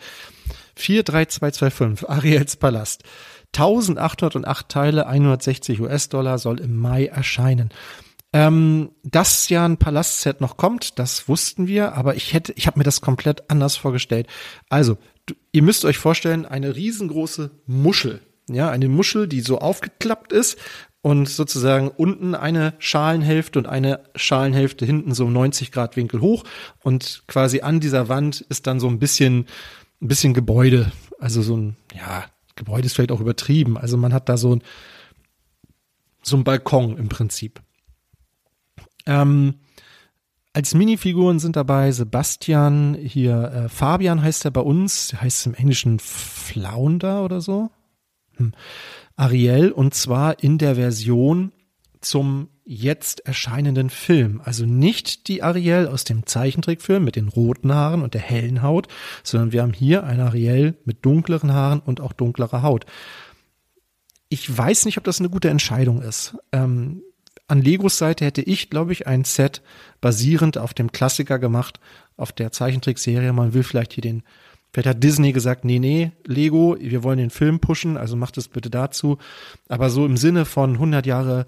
Vier, 0.77 1.03
drei, 1.03 1.25
zwei, 1.25 1.51
zwei, 1.51 1.71
fünf. 1.71 2.05
Ariels 2.09 2.57
Palast. 2.57 3.03
1808 3.57 4.69
Teile, 4.69 5.07
160 5.07 5.81
US-Dollar 5.81 6.39
soll 6.39 6.61
im 6.61 6.77
Mai 6.77 7.07
erscheinen. 7.07 7.71
Ähm, 8.33 8.91
dass 9.03 9.49
ja 9.49 9.65
ein 9.65 9.79
Palastset 9.79 10.41
noch 10.41 10.59
kommt, 10.59 10.99
das 10.99 11.29
wussten 11.29 11.67
wir, 11.67 11.95
aber 11.95 12.15
ich 12.15 12.35
hätte, 12.35 12.53
ich 12.57 12.67
habe 12.67 12.79
mir 12.79 12.85
das 12.85 13.01
komplett 13.01 13.51
anders 13.51 13.77
vorgestellt. 13.77 14.27
Also 14.69 14.99
ihr 15.53 15.63
müsst 15.63 15.85
euch 15.85 15.99
vorstellen, 15.99 16.47
eine 16.47 16.77
riesengroße 16.77 17.51
Muschel. 17.67 18.21
Ja, 18.49 18.71
eine 18.71 18.89
Muschel, 18.89 19.29
die 19.29 19.41
so 19.41 19.59
aufgeklappt 19.59 20.33
ist 20.33 20.57
und 21.03 21.29
sozusagen 21.29 21.89
unten 21.89 22.35
eine 22.35 22.75
Schalenhälfte 22.79 23.59
und 23.59 23.67
eine 23.67 24.01
Schalenhälfte 24.15 24.87
hinten 24.87 25.15
so 25.15 25.29
90 25.29 25.71
Grad 25.71 25.97
Winkel 25.97 26.21
hoch 26.21 26.45
und 26.83 27.25
quasi 27.27 27.61
an 27.61 27.81
dieser 27.81 28.09
Wand 28.09 28.41
ist 28.49 28.67
dann 28.67 28.81
so 28.81 28.89
ein 28.89 28.99
bisschen, 28.99 29.47
ein 30.01 30.09
bisschen 30.09 30.35
Gebäude. 30.35 30.93
Also 31.19 31.43
so 31.43 31.57
ein, 31.57 31.77
ja, 31.95 32.25
Gebäude 32.57 32.87
ist 32.87 32.95
vielleicht 32.95 33.13
auch 33.13 33.21
übertrieben. 33.21 33.79
Also 33.79 33.97
man 33.97 34.13
hat 34.13 34.29
da 34.29 34.37
so 34.37 34.57
ein, 34.57 34.63
so 36.23 36.37
ein 36.37 36.45
Balkon 36.45 36.97
im 36.97 37.09
Prinzip. 37.09 37.61
Ähm, 39.07 39.55
als 40.53 40.75
Minifiguren 40.75 41.39
sind 41.39 41.57
dabei 41.57 41.93
Sebastian, 41.93 42.95
hier 42.95 43.53
äh, 43.53 43.69
Fabian 43.69 44.23
heißt 44.23 44.45
er 44.45 44.51
bei 44.51 44.61
uns, 44.61 45.09
der 45.09 45.21
heißt 45.21 45.47
im 45.47 45.55
Englischen 45.55 45.99
Flounder 45.99 47.25
oder 47.25 47.41
so. 47.41 47.71
Hm. 48.37 48.53
Ariel 49.17 49.73
und 49.73 49.95
zwar 49.95 50.43
in 50.43 50.59
der 50.59 50.77
Version 50.77 51.53
zum 52.01 52.49
jetzt 52.65 53.27
erscheinenden 53.27 53.91
Film. 53.91 54.41
Also 54.45 54.67
nicht 54.67 55.29
die 55.29 55.43
Ariel 55.43 55.89
aus 55.89 56.05
dem 56.05 56.27
Zeichentrickfilm 56.27 57.03
mit 57.03 57.17
den 57.17 57.29
roten 57.29 57.73
Haaren 57.73 58.03
und 58.03 58.15
der 58.15 58.21
hellen 58.21 58.63
Haut, 58.63 58.89
sondern 59.25 59.53
wir 59.53 59.63
haben 59.63 59.73
hier 59.73 60.05
eine 60.05 60.25
Ariel 60.25 60.77
mit 60.85 61.05
dunkleren 61.05 61.53
Haaren 61.53 61.81
und 61.81 62.01
auch 62.01 62.13
dunklerer 62.13 62.63
Haut. 62.63 62.85
Ich 64.29 64.57
weiß 64.57 64.85
nicht, 64.85 64.99
ob 64.99 65.05
das 65.05 65.19
eine 65.19 65.31
gute 65.31 65.49
Entscheidung 65.49 66.03
ist. 66.03 66.37
Ähm, 66.53 67.03
an 67.49 67.63
Legos 67.63 67.99
Seite 67.99 68.25
hätte 68.25 68.43
ich, 68.43 68.71
glaube 68.71 68.93
ich, 68.93 69.07
ein 69.07 69.25
Set 69.25 69.63
basierend 70.01 70.59
auf 70.59 70.75
dem 70.75 70.93
Klassiker 70.93 71.39
gemacht, 71.39 71.81
auf 72.17 72.31
der 72.31 72.53
Zeichentrickserie. 72.53 73.33
Man 73.33 73.55
will 73.55 73.63
vielleicht 73.63 73.95
hier 73.95 74.03
den, 74.03 74.23
vielleicht 74.73 74.89
hat 74.89 75.03
Disney 75.03 75.33
gesagt, 75.33 75.65
nee, 75.65 75.79
nee, 75.79 76.13
Lego, 76.27 76.77
wir 76.79 77.03
wollen 77.03 77.19
den 77.19 77.31
Film 77.31 77.59
pushen, 77.59 77.97
also 77.97 78.17
macht 78.17 78.37
es 78.37 78.49
bitte 78.49 78.69
dazu. 78.69 79.19
Aber 79.69 79.89
so 79.89 80.05
im 80.05 80.19
Sinne 80.19 80.45
von 80.45 80.75
100 80.75 81.07
Jahre 81.07 81.47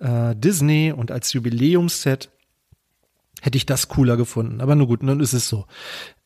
äh, 0.00 0.34
Disney 0.34 0.92
und 0.92 1.10
als 1.10 1.32
Jubiläumsset 1.34 2.30
hätte 3.42 3.58
ich 3.58 3.66
das 3.66 3.88
cooler 3.88 4.16
gefunden. 4.16 4.62
Aber 4.62 4.74
nur 4.74 4.86
gut, 4.86 5.02
nun 5.02 5.20
ist 5.20 5.34
es 5.34 5.48
so. 5.48 5.66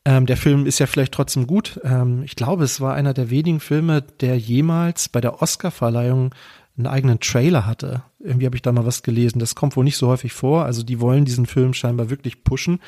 Ähm, 0.05 0.27
der 0.27 0.37
Film 0.37 0.65
ist 0.65 0.79
ja 0.79 0.87
vielleicht 0.87 1.13
trotzdem 1.13 1.49
gut. 1.49 1.81
Ähm, 1.83 2.23
ich 2.23 2.37
glaube, 2.37 2.63
es 2.63 2.81
war 2.81 2.95
einer 2.95 3.15
der 3.15 3.31
wenigen 3.31 3.59
Filme, 3.59 4.03
der 4.03 4.39
jemals 4.39 5.09
bei 5.09 5.21
der 5.21 5.43
Oscarverleihung 5.43 6.33
einen 6.79 6.87
eigenen 6.87 7.21
Trailer 7.21 7.67
hatte. 7.67 8.03
Irgendwie 8.21 8.47
habe 8.47 8.57
ich 8.57 8.63
da 8.63 8.73
mal 8.73 8.87
was 8.87 9.03
gelesen. 9.03 9.39
Das 9.39 9.55
kommt 9.55 9.77
wohl 9.77 9.85
nicht 9.85 9.97
so 9.97 10.09
häufig 10.09 10.33
vor. 10.33 10.65
Also 10.65 10.83
die 10.83 11.01
wollen 11.01 11.25
diesen 11.25 11.47
Film 11.47 11.75
scheinbar 11.75 12.09
wirklich 12.09 12.45
pushen. 12.45 12.81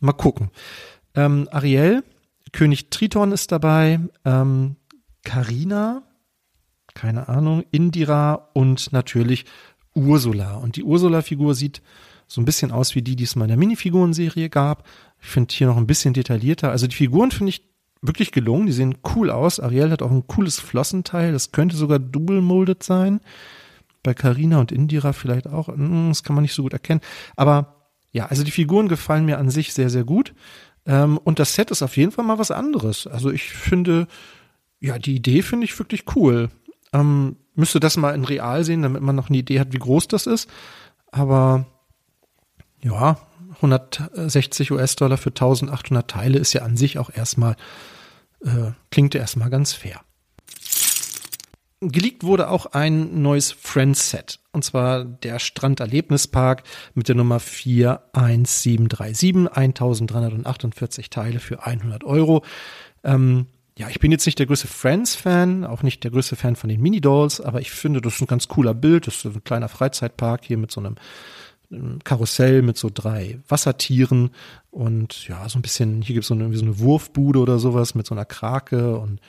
Mal 0.00 0.12
gucken. 0.12 0.50
Ähm, 1.14 1.48
Ariel, 1.50 2.04
König 2.52 2.90
Triton 2.90 3.32
ist 3.32 3.52
dabei. 3.52 4.00
Ähm, 4.24 4.76
Carina, 5.24 6.02
keine 6.94 7.28
Ahnung, 7.28 7.64
Indira 7.70 8.48
und 8.54 8.92
natürlich 8.92 9.44
Ursula. 9.94 10.54
Und 10.56 10.76
die 10.76 10.84
Ursula-Figur 10.84 11.54
sieht 11.54 11.82
so 12.26 12.40
ein 12.40 12.44
bisschen 12.44 12.72
aus 12.72 12.94
wie 12.94 13.02
die, 13.02 13.16
die 13.16 13.24
es 13.24 13.36
mal 13.36 13.44
in 13.44 13.50
der 13.50 13.56
Minifigurenserie 13.56 14.50
gab. 14.50 14.86
Ich 15.20 15.28
finde 15.28 15.54
hier 15.54 15.66
noch 15.66 15.76
ein 15.76 15.86
bisschen 15.86 16.14
detaillierter. 16.14 16.70
Also 16.70 16.86
die 16.86 16.96
Figuren 16.96 17.30
finde 17.30 17.50
ich 17.50 17.64
wirklich 18.02 18.32
gelungen. 18.32 18.66
Die 18.66 18.72
sehen 18.72 18.98
cool 19.14 19.30
aus. 19.30 19.60
Ariel 19.60 19.90
hat 19.90 20.02
auch 20.02 20.10
ein 20.10 20.26
cooles 20.26 20.60
Flossenteil. 20.60 21.32
Das 21.32 21.52
könnte 21.52 21.76
sogar 21.76 21.98
double 21.98 22.40
molded 22.40 22.82
sein. 22.82 23.20
Bei 24.02 24.14
Carina 24.14 24.60
und 24.60 24.72
Indira 24.72 25.12
vielleicht 25.12 25.48
auch. 25.48 25.68
Hm, 25.68 26.08
das 26.08 26.22
kann 26.22 26.34
man 26.34 26.42
nicht 26.42 26.54
so 26.54 26.62
gut 26.62 26.72
erkennen. 26.72 27.00
Aber 27.36 27.74
ja, 28.12 28.26
also 28.26 28.44
die 28.44 28.50
Figuren 28.50 28.88
gefallen 28.88 29.24
mir 29.24 29.38
an 29.38 29.50
sich 29.50 29.74
sehr, 29.74 29.90
sehr 29.90 30.04
gut. 30.04 30.34
Ähm, 30.86 31.18
und 31.18 31.38
das 31.38 31.54
Set 31.54 31.70
ist 31.70 31.82
auf 31.82 31.96
jeden 31.96 32.12
Fall 32.12 32.24
mal 32.24 32.38
was 32.38 32.50
anderes. 32.50 33.06
Also 33.06 33.30
ich 33.30 33.50
finde, 33.50 34.06
ja, 34.80 34.98
die 34.98 35.16
Idee 35.16 35.42
finde 35.42 35.64
ich 35.64 35.78
wirklich 35.78 36.04
cool. 36.16 36.50
Ähm, 36.92 37.36
müsste 37.54 37.80
das 37.80 37.96
mal 37.96 38.14
in 38.14 38.24
real 38.24 38.64
sehen, 38.64 38.82
damit 38.82 39.02
man 39.02 39.16
noch 39.16 39.28
eine 39.28 39.38
Idee 39.38 39.60
hat, 39.60 39.72
wie 39.72 39.78
groß 39.78 40.08
das 40.08 40.26
ist. 40.26 40.48
Aber 41.10 41.66
ja, 42.82 43.18
160 43.60 44.72
US-Dollar 44.72 45.18
für 45.18 45.30
1800 45.30 46.10
Teile 46.10 46.38
ist 46.38 46.52
ja 46.52 46.62
an 46.62 46.76
sich 46.76 46.98
auch 46.98 47.10
erstmal, 47.14 47.54
äh, 48.44 48.72
klingt 48.90 49.14
ja 49.14 49.20
erstmal 49.20 49.50
ganz 49.50 49.72
fair. 49.72 50.00
Geleakt 51.80 52.24
wurde 52.24 52.50
auch 52.50 52.66
ein 52.66 53.22
neues 53.22 53.52
Friends-Set. 53.52 54.40
Und 54.50 54.64
zwar 54.64 55.04
der 55.04 55.38
Stranderlebnispark 55.38 56.64
mit 56.94 57.06
der 57.08 57.14
Nummer 57.14 57.38
41737, 57.38 59.48
1348 59.54 61.10
Teile 61.10 61.38
für 61.38 61.64
100 61.64 62.02
Euro. 62.02 62.44
Ähm, 63.04 63.46
ja, 63.78 63.88
ich 63.88 64.00
bin 64.00 64.10
jetzt 64.10 64.26
nicht 64.26 64.40
der 64.40 64.46
größte 64.46 64.66
Friends-Fan, 64.66 65.64
auch 65.64 65.84
nicht 65.84 66.02
der 66.02 66.10
größte 66.10 66.34
Fan 66.34 66.56
von 66.56 66.68
den 66.68 66.80
Mini-Dolls, 66.80 67.40
aber 67.40 67.60
ich 67.60 67.70
finde, 67.70 68.00
das 68.00 68.16
ist 68.16 68.22
ein 68.22 68.26
ganz 68.26 68.48
cooler 68.48 68.74
Bild. 68.74 69.06
Das 69.06 69.18
ist 69.18 69.26
ein 69.26 69.44
kleiner 69.44 69.68
Freizeitpark 69.68 70.44
hier 70.44 70.58
mit 70.58 70.72
so 70.72 70.80
einem 70.80 70.96
Karussell 72.04 72.62
mit 72.62 72.78
so 72.78 72.90
drei 72.92 73.40
Wassertieren 73.48 74.30
und 74.70 75.28
ja, 75.28 75.48
so 75.48 75.58
ein 75.58 75.62
bisschen, 75.62 76.00
hier 76.00 76.14
gibt 76.14 76.24
es 76.24 76.28
so 76.28 76.34
eine, 76.34 76.54
so 76.56 76.64
eine 76.64 76.78
Wurfbude 76.78 77.38
oder 77.40 77.58
sowas 77.58 77.94
mit 77.94 78.06
so 78.06 78.14
einer 78.14 78.24
Krake 78.24 78.98
und 78.98 79.20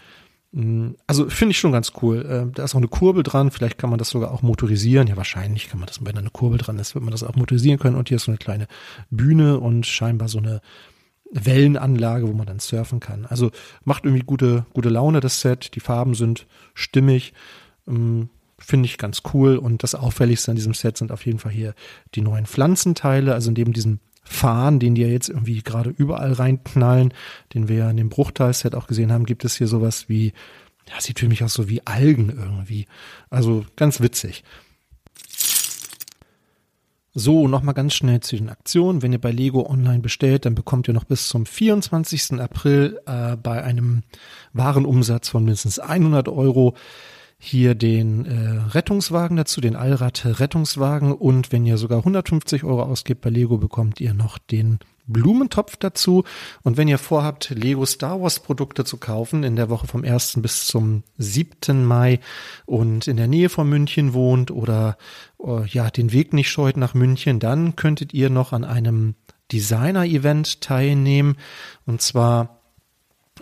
mm, 0.53 0.91
also 1.05 1.29
finde 1.29 1.51
ich 1.51 1.59
schon 1.59 1.73
ganz 1.73 1.91
cool. 2.01 2.25
Äh, 2.25 2.53
da 2.55 2.63
ist 2.63 2.75
auch 2.75 2.79
eine 2.79 2.87
Kurbel 2.87 3.23
dran, 3.23 3.51
vielleicht 3.51 3.77
kann 3.77 3.89
man 3.89 3.99
das 3.99 4.09
sogar 4.09 4.31
auch 4.31 4.41
motorisieren. 4.41 5.07
Ja, 5.07 5.17
wahrscheinlich 5.17 5.69
kann 5.69 5.79
man 5.79 5.87
das, 5.87 6.03
wenn 6.05 6.13
da 6.13 6.21
eine 6.21 6.29
Kurbel 6.29 6.57
dran 6.57 6.79
ist, 6.79 6.95
wird 6.95 7.03
man 7.03 7.11
das 7.11 7.23
auch 7.23 7.35
motorisieren 7.35 7.77
können. 7.77 7.97
Und 7.97 8.07
hier 8.07 8.15
ist 8.15 8.23
so 8.23 8.31
eine 8.31 8.37
kleine 8.37 8.67
Bühne 9.09 9.59
und 9.59 9.85
scheinbar 9.85 10.29
so 10.29 10.37
eine 10.37 10.61
Wellenanlage, 11.31 12.27
wo 12.27 12.33
man 12.33 12.47
dann 12.47 12.59
surfen 12.59 13.01
kann. 13.01 13.25
Also 13.25 13.51
macht 13.83 14.05
irgendwie 14.05 14.25
gute, 14.25 14.65
gute 14.73 14.89
Laune, 14.89 15.19
das 15.19 15.41
Set. 15.41 15.75
Die 15.75 15.81
Farben 15.81 16.15
sind 16.15 16.47
stimmig. 16.73 17.33
Finde 18.59 18.87
ich 18.87 18.97
ganz 18.97 19.23
cool. 19.33 19.57
Und 19.57 19.83
das 19.83 19.95
Auffälligste 19.95 20.51
an 20.51 20.55
diesem 20.55 20.73
Set 20.73 20.97
sind 20.97 21.11
auf 21.11 21.25
jeden 21.25 21.39
Fall 21.39 21.51
hier 21.51 21.73
die 22.15 22.21
neuen 22.21 22.45
Pflanzenteile, 22.45 23.33
also 23.33 23.51
neben 23.51 23.73
diesem 23.73 23.99
Fahnen, 24.23 24.79
den 24.79 24.95
die 24.95 25.01
ja 25.01 25.07
jetzt 25.07 25.29
irgendwie 25.29 25.61
gerade 25.63 25.89
überall 25.89 26.33
reinknallen, 26.33 27.13
den 27.53 27.67
wir 27.67 27.77
ja 27.77 27.89
in 27.89 27.97
dem 27.97 28.09
Bruchteil-Set 28.09 28.75
auch 28.75 28.85
gesehen 28.85 29.11
haben, 29.11 29.25
gibt 29.25 29.43
es 29.43 29.55
hier 29.57 29.67
sowas 29.67 30.07
wie, 30.07 30.33
ja, 30.87 30.99
sieht 30.99 31.19
für 31.19 31.27
mich 31.27 31.43
aus 31.43 31.53
so 31.53 31.67
wie 31.67 31.85
Algen 31.87 32.29
irgendwie. 32.29 32.85
Also 33.29 33.65
ganz 33.75 34.01
witzig. 34.01 34.43
So, 37.15 37.47
nochmal 37.47 37.73
ganz 37.73 37.95
schnell 37.95 38.19
zu 38.19 38.35
den 38.35 38.49
Aktionen. 38.49 39.01
Wenn 39.01 39.11
ihr 39.11 39.19
bei 39.19 39.31
Lego 39.31 39.67
online 39.67 39.99
bestellt, 39.99 40.45
dann 40.45 40.53
bekommt 40.53 40.87
ihr 40.87 40.93
noch 40.93 41.05
bis 41.05 41.27
zum 41.27 41.47
24. 41.47 42.39
April 42.39 42.99
äh, 43.07 43.35
bei 43.35 43.63
einem 43.63 44.03
Warenumsatz 44.53 45.29
von 45.29 45.43
mindestens 45.43 45.79
100 45.79 46.27
Euro 46.27 46.75
hier 47.41 47.73
den 47.73 48.25
äh, 48.25 48.59
Rettungswagen 48.71 49.37
dazu, 49.37 49.61
den 49.61 49.77
Allrad-Rettungswagen 49.77 51.13
und 51.13 51.53
wenn 51.53 51.65
ihr 51.65 51.77
sogar 51.77 51.99
150 51.99 52.65
Euro 52.65 52.83
ausgibt 52.83 53.21
bei 53.21 53.29
Lego, 53.29 53.57
bekommt 53.57 54.01
ihr 54.01 54.13
noch 54.13 54.37
den 54.37 54.79
Blumentopf 55.09 55.77
dazu. 55.77 56.23
Und 56.63 56.77
wenn 56.77 56.87
ihr 56.87 56.97
vorhabt, 56.97 57.49
Lego 57.49 57.85
Star 57.85 58.21
Wars 58.21 58.39
Produkte 58.39 58.83
zu 58.83 58.97
kaufen, 58.97 59.43
in 59.43 59.55
der 59.55 59.69
Woche 59.69 59.87
vom 59.87 60.03
1. 60.03 60.41
bis 60.41 60.67
zum 60.67 61.03
7. 61.17 61.85
Mai 61.85 62.19
und 62.65 63.07
in 63.07 63.17
der 63.17 63.27
Nähe 63.27 63.49
von 63.49 63.67
München 63.67 64.13
wohnt 64.13 64.51
oder 64.51 64.97
äh, 65.43 65.65
ja, 65.65 65.89
den 65.89 66.11
Weg 66.11 66.33
nicht 66.33 66.49
scheut 66.49 66.77
nach 66.77 66.93
München, 66.93 67.39
dann 67.39 67.75
könntet 67.77 68.13
ihr 68.13 68.29
noch 68.29 68.53
an 68.53 68.65
einem 68.65 69.15
Designer-Event 69.51 70.61
teilnehmen. 70.61 71.37
Und 71.85 72.01
zwar 72.01 72.58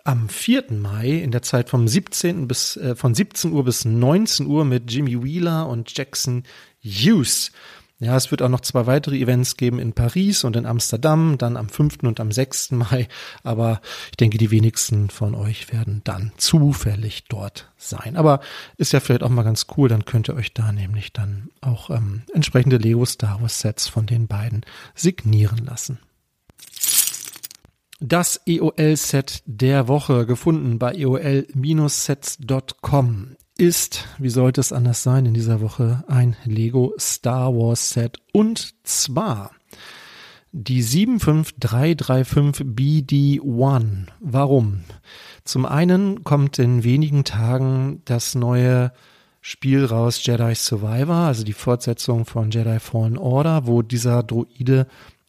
am 0.06 0.30
4. 0.30 0.66
Mai 0.72 1.10
in 1.10 1.32
der 1.32 1.42
Zeit 1.42 1.70
vom 1.70 1.88
17. 1.88 2.48
bis 2.48 2.78
äh, 2.78 2.96
von 2.96 3.16
17 3.16 3.52
Uhr 3.52 3.64
bis 3.64 3.86
19 3.86 4.48
Uhr 4.48 4.66
mit 4.66 4.92
Jimmy 4.92 5.24
Wheeler 5.24 5.68
und 5.68 5.96
Jackson 5.96 6.44
Hughes. 6.84 7.52
Ja, 8.00 8.16
es 8.16 8.30
wird 8.30 8.44
auch 8.44 8.50
noch 8.50 8.60
zwei 8.60 8.86
weitere 8.86 9.18
Events 9.18 9.58
geben 9.58 9.80
in 9.80 9.94
Paris 9.94 10.44
und 10.44 10.56
in 10.56 10.68
Amsterdam, 10.68 11.40
dann 11.40 11.58
am 11.58 11.68
5. 11.68 12.04
und 12.04 12.20
am 12.20 12.32
6. 12.32 12.72
Mai. 12.72 13.08
Aber 13.44 13.82
ich 14.12 14.18
denke, 14.18 14.38
die 14.38 14.52
wenigsten 14.52 15.10
von 15.10 15.34
euch 15.34 15.74
werden 15.74 16.02
dann 16.04 16.32
zufällig 16.38 17.24
dort 17.28 17.72
sein. 17.76 18.16
Aber 18.16 18.40
ist 18.78 18.94
ja 18.94 19.00
vielleicht 19.00 19.24
auch 19.24 19.30
mal 19.30 19.44
ganz 19.44 19.66
cool, 19.76 19.90
dann 19.90 20.06
könnt 20.06 20.30
ihr 20.30 20.36
euch 20.36 20.54
da 20.54 20.72
nämlich 20.72 21.12
dann 21.12 21.50
auch 21.62 21.90
ähm, 21.90 22.22
entsprechende 22.34 22.78
Lego 22.78 23.04
Star 23.04 23.42
Wars 23.42 23.60
Sets 23.62 23.88
von 23.88 24.06
den 24.06 24.28
beiden 24.28 24.64
signieren 24.94 25.66
lassen. 25.66 25.98
Das 28.00 28.42
EOL-Set 28.46 29.42
der 29.48 29.88
Woche 29.88 30.28
gefunden 30.28 30.78
bei 30.78 30.94
eol-sets.com 30.94 31.48
ist, 33.58 34.06
wie 34.20 34.30
sollte 34.30 34.62
es 34.62 34.72
anders 34.72 35.02
sein, 35.02 35.26
in 35.26 35.34
dieser 35.34 35.62
Woche 35.62 36.04
ein 36.08 36.38
Lego 36.46 36.94
Star 37.00 37.56
Wars 37.56 37.90
Set 37.90 38.20
und 38.34 38.76
zwar 38.84 39.50
die 40.52 40.84
75335 40.84 42.68
BD1. 42.68 44.06
Warum? 44.20 44.82
Zum 45.44 45.66
einen 45.66 46.24
kommt 46.24 46.60
in 46.60 46.84
wenigen 46.84 47.24
Tagen 47.24 48.04
das 48.06 48.36
neue 48.36 48.92
Spiel 49.42 49.86
raus 49.86 50.24
Jedi 50.24 50.54
Survivor, 50.54 51.16
also 51.16 51.44
die 51.44 51.54
Fortsetzung 51.54 52.26
von 52.26 52.52
Jedi 52.52 52.80
Fallen 52.80 53.18
Order, 53.18 53.66
wo 53.66 53.82
dieser 53.82 54.22
Droide 54.22 54.86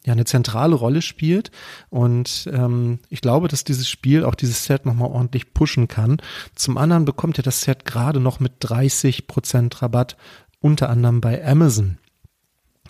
ja 0.09 0.13
eine 0.13 0.25
zentrale 0.25 0.75
Rolle 0.75 1.01
spielt. 1.01 1.51
Und 1.89 2.49
ähm, 2.51 2.99
ich 3.09 3.21
glaube, 3.21 3.47
dass 3.47 3.63
dieses 3.63 3.87
Spiel 3.87 4.25
auch 4.25 4.35
dieses 4.35 4.65
Set 4.65 4.85
nochmal 4.85 5.09
ordentlich 5.09 5.53
pushen 5.53 5.87
kann. 5.87 6.17
Zum 6.55 6.77
anderen 6.77 7.05
bekommt 7.05 7.37
ihr 7.37 7.43
das 7.43 7.61
Set 7.61 7.85
gerade 7.85 8.19
noch 8.19 8.39
mit 8.39 8.53
30 8.59 9.27
Prozent 9.27 9.81
Rabatt, 9.81 10.17
unter 10.59 10.89
anderem 10.89 11.21
bei 11.21 11.45
Amazon. 11.45 11.97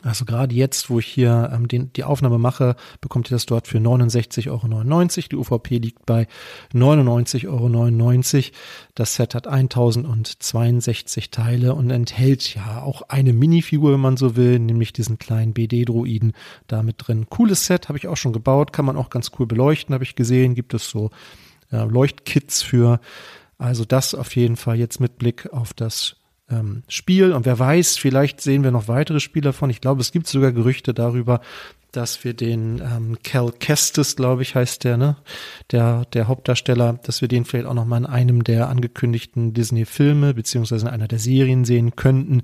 Also 0.04 0.24
gerade 0.24 0.56
jetzt, 0.56 0.90
wo 0.90 1.00
ich 1.00 1.08
hier 1.08 1.52
ähm, 1.54 1.68
den, 1.68 1.92
die 1.94 2.04
Aufnahme 2.04 2.38
mache, 2.38 2.76
bekommt 3.02 3.30
ihr 3.30 3.36
das 3.36 3.46
dort 3.46 3.68
für 3.68 3.80
69,99 3.80 4.48
Euro. 4.50 5.28
Die 5.30 5.36
UVP 5.36 5.78
liegt 5.78 6.06
bei 6.06 6.28
99,99 6.74 7.48
Euro. 7.48 8.56
Das 8.96 9.16
Set 9.16 9.36
hat 9.36 9.48
1062 9.48 11.32
Teile 11.32 11.76
und 11.76 11.90
enthält 11.90 12.56
ja 12.56 12.82
auch 12.82 13.04
eine 13.10 13.34
Minifigur, 13.34 13.94
wenn 13.94 14.00
man 14.00 14.18
so 14.18 14.36
will, 14.36 14.60
nämlich 14.60 14.94
diesen 14.94 15.20
kleinen 15.20 15.54
BD-Droiden 15.54 16.34
da 16.68 16.82
mit 16.82 16.96
drin. 17.00 17.28
Cooles 17.30 17.66
Set, 17.66 17.90
habe 17.90 17.98
ich 17.98 18.08
auch 18.08 18.18
schon 18.18 18.34
gebaut, 18.34 18.72
kann 18.72 18.86
man 18.86 18.96
auch 18.96 19.10
ganz 19.10 19.32
cool 19.38 19.48
beleuchten, 19.48 19.94
habe 19.94 20.04
ich 20.04 20.16
gesehen. 20.16 20.56
Gibt 20.56 20.74
es 20.74 20.90
so 20.90 21.10
äh, 21.72 21.84
Leuchtkits 21.84 22.62
für. 22.62 23.00
Also 23.58 23.84
das 23.84 24.16
auf 24.16 24.36
jeden 24.38 24.56
Fall 24.56 24.78
jetzt 24.78 25.02
mit 25.02 25.18
Blick 25.18 25.52
auf 25.52 25.74
das 25.74 26.16
ähm, 26.50 26.84
Spiel. 26.88 27.34
Und 27.34 27.46
wer 27.46 27.58
weiß, 27.58 27.98
vielleicht 27.98 28.42
sehen 28.42 28.64
wir 28.64 28.72
noch 28.72 28.88
weitere 28.88 29.20
Spiele 29.20 29.46
davon. 29.46 29.70
Ich 29.70 29.82
glaube, 29.82 30.02
es 30.02 30.12
gibt 30.12 30.28
sogar 30.28 30.52
Gerüchte 30.52 30.94
darüber, 30.94 31.42
dass 31.92 32.24
wir 32.24 32.34
den 32.34 32.82
ähm, 32.82 33.18
Cal 33.24 33.52
Kestis, 33.52 34.16
glaube 34.16 34.44
ich, 34.44 34.56
heißt 34.56 34.84
der, 34.84 34.98
ne? 34.98 35.18
Der, 35.72 36.06
der 36.14 36.28
Hauptdarsteller, 36.28 37.00
dass 37.04 37.22
wir 37.22 37.28
den 37.28 37.46
vielleicht 37.46 37.68
auch 37.68 37.74
noch 37.74 37.86
mal 37.86 37.98
in 37.98 38.06
einem 38.06 38.44
der 38.44 38.70
angekündigten 38.70 39.54
Disney-Filme 39.54 40.34
beziehungsweise 40.34 40.86
in 40.88 40.94
einer 40.94 41.08
der 41.08 41.20
Serien 41.20 41.66
sehen 41.66 41.96
könnten. 41.96 42.44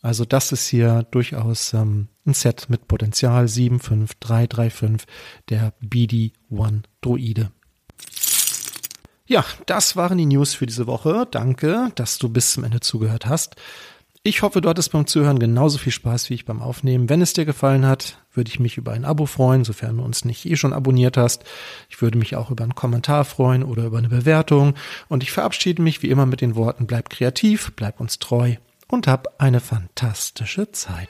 Also 0.00 0.24
das 0.24 0.50
ist 0.50 0.66
hier 0.66 1.04
durchaus 1.12 1.74
ähm, 1.74 2.08
ein 2.26 2.34
Set 2.34 2.68
mit 2.68 2.88
Potenzial 2.88 3.46
75335, 3.46 5.06
der 5.48 5.72
BD-1 5.80 6.82
Droide. 7.00 7.52
Ja, 9.26 9.44
das 9.66 9.96
waren 9.96 10.18
die 10.18 10.26
News 10.26 10.54
für 10.54 10.66
diese 10.66 10.86
Woche. 10.86 11.26
Danke, 11.30 11.90
dass 11.94 12.18
du 12.18 12.28
bis 12.28 12.52
zum 12.52 12.64
Ende 12.64 12.80
zugehört 12.80 13.26
hast. 13.26 13.56
Ich 14.24 14.42
hoffe, 14.42 14.60
du 14.60 14.68
hattest 14.68 14.92
beim 14.92 15.08
Zuhören 15.08 15.40
genauso 15.40 15.78
viel 15.78 15.90
Spaß 15.90 16.30
wie 16.30 16.34
ich 16.34 16.44
beim 16.44 16.62
Aufnehmen. 16.62 17.08
Wenn 17.08 17.22
es 17.22 17.32
dir 17.32 17.44
gefallen 17.44 17.84
hat, 17.84 18.18
würde 18.32 18.50
ich 18.50 18.60
mich 18.60 18.76
über 18.76 18.92
ein 18.92 19.04
Abo 19.04 19.26
freuen, 19.26 19.64
sofern 19.64 19.96
du 19.96 20.04
uns 20.04 20.24
nicht 20.24 20.46
eh 20.46 20.54
schon 20.54 20.72
abonniert 20.72 21.16
hast. 21.16 21.42
Ich 21.90 22.00
würde 22.00 22.18
mich 22.18 22.36
auch 22.36 22.50
über 22.50 22.62
einen 22.62 22.76
Kommentar 22.76 23.24
freuen 23.24 23.64
oder 23.64 23.84
über 23.84 23.98
eine 23.98 24.08
Bewertung. 24.08 24.74
Und 25.08 25.24
ich 25.24 25.32
verabschiede 25.32 25.82
mich 25.82 26.02
wie 26.02 26.10
immer 26.10 26.26
mit 26.26 26.40
den 26.40 26.54
Worten, 26.54 26.86
bleib 26.86 27.10
kreativ, 27.10 27.72
bleib 27.74 27.98
uns 27.98 28.20
treu 28.20 28.54
und 28.86 29.08
hab 29.08 29.40
eine 29.40 29.58
fantastische 29.58 30.70
Zeit. 30.70 31.08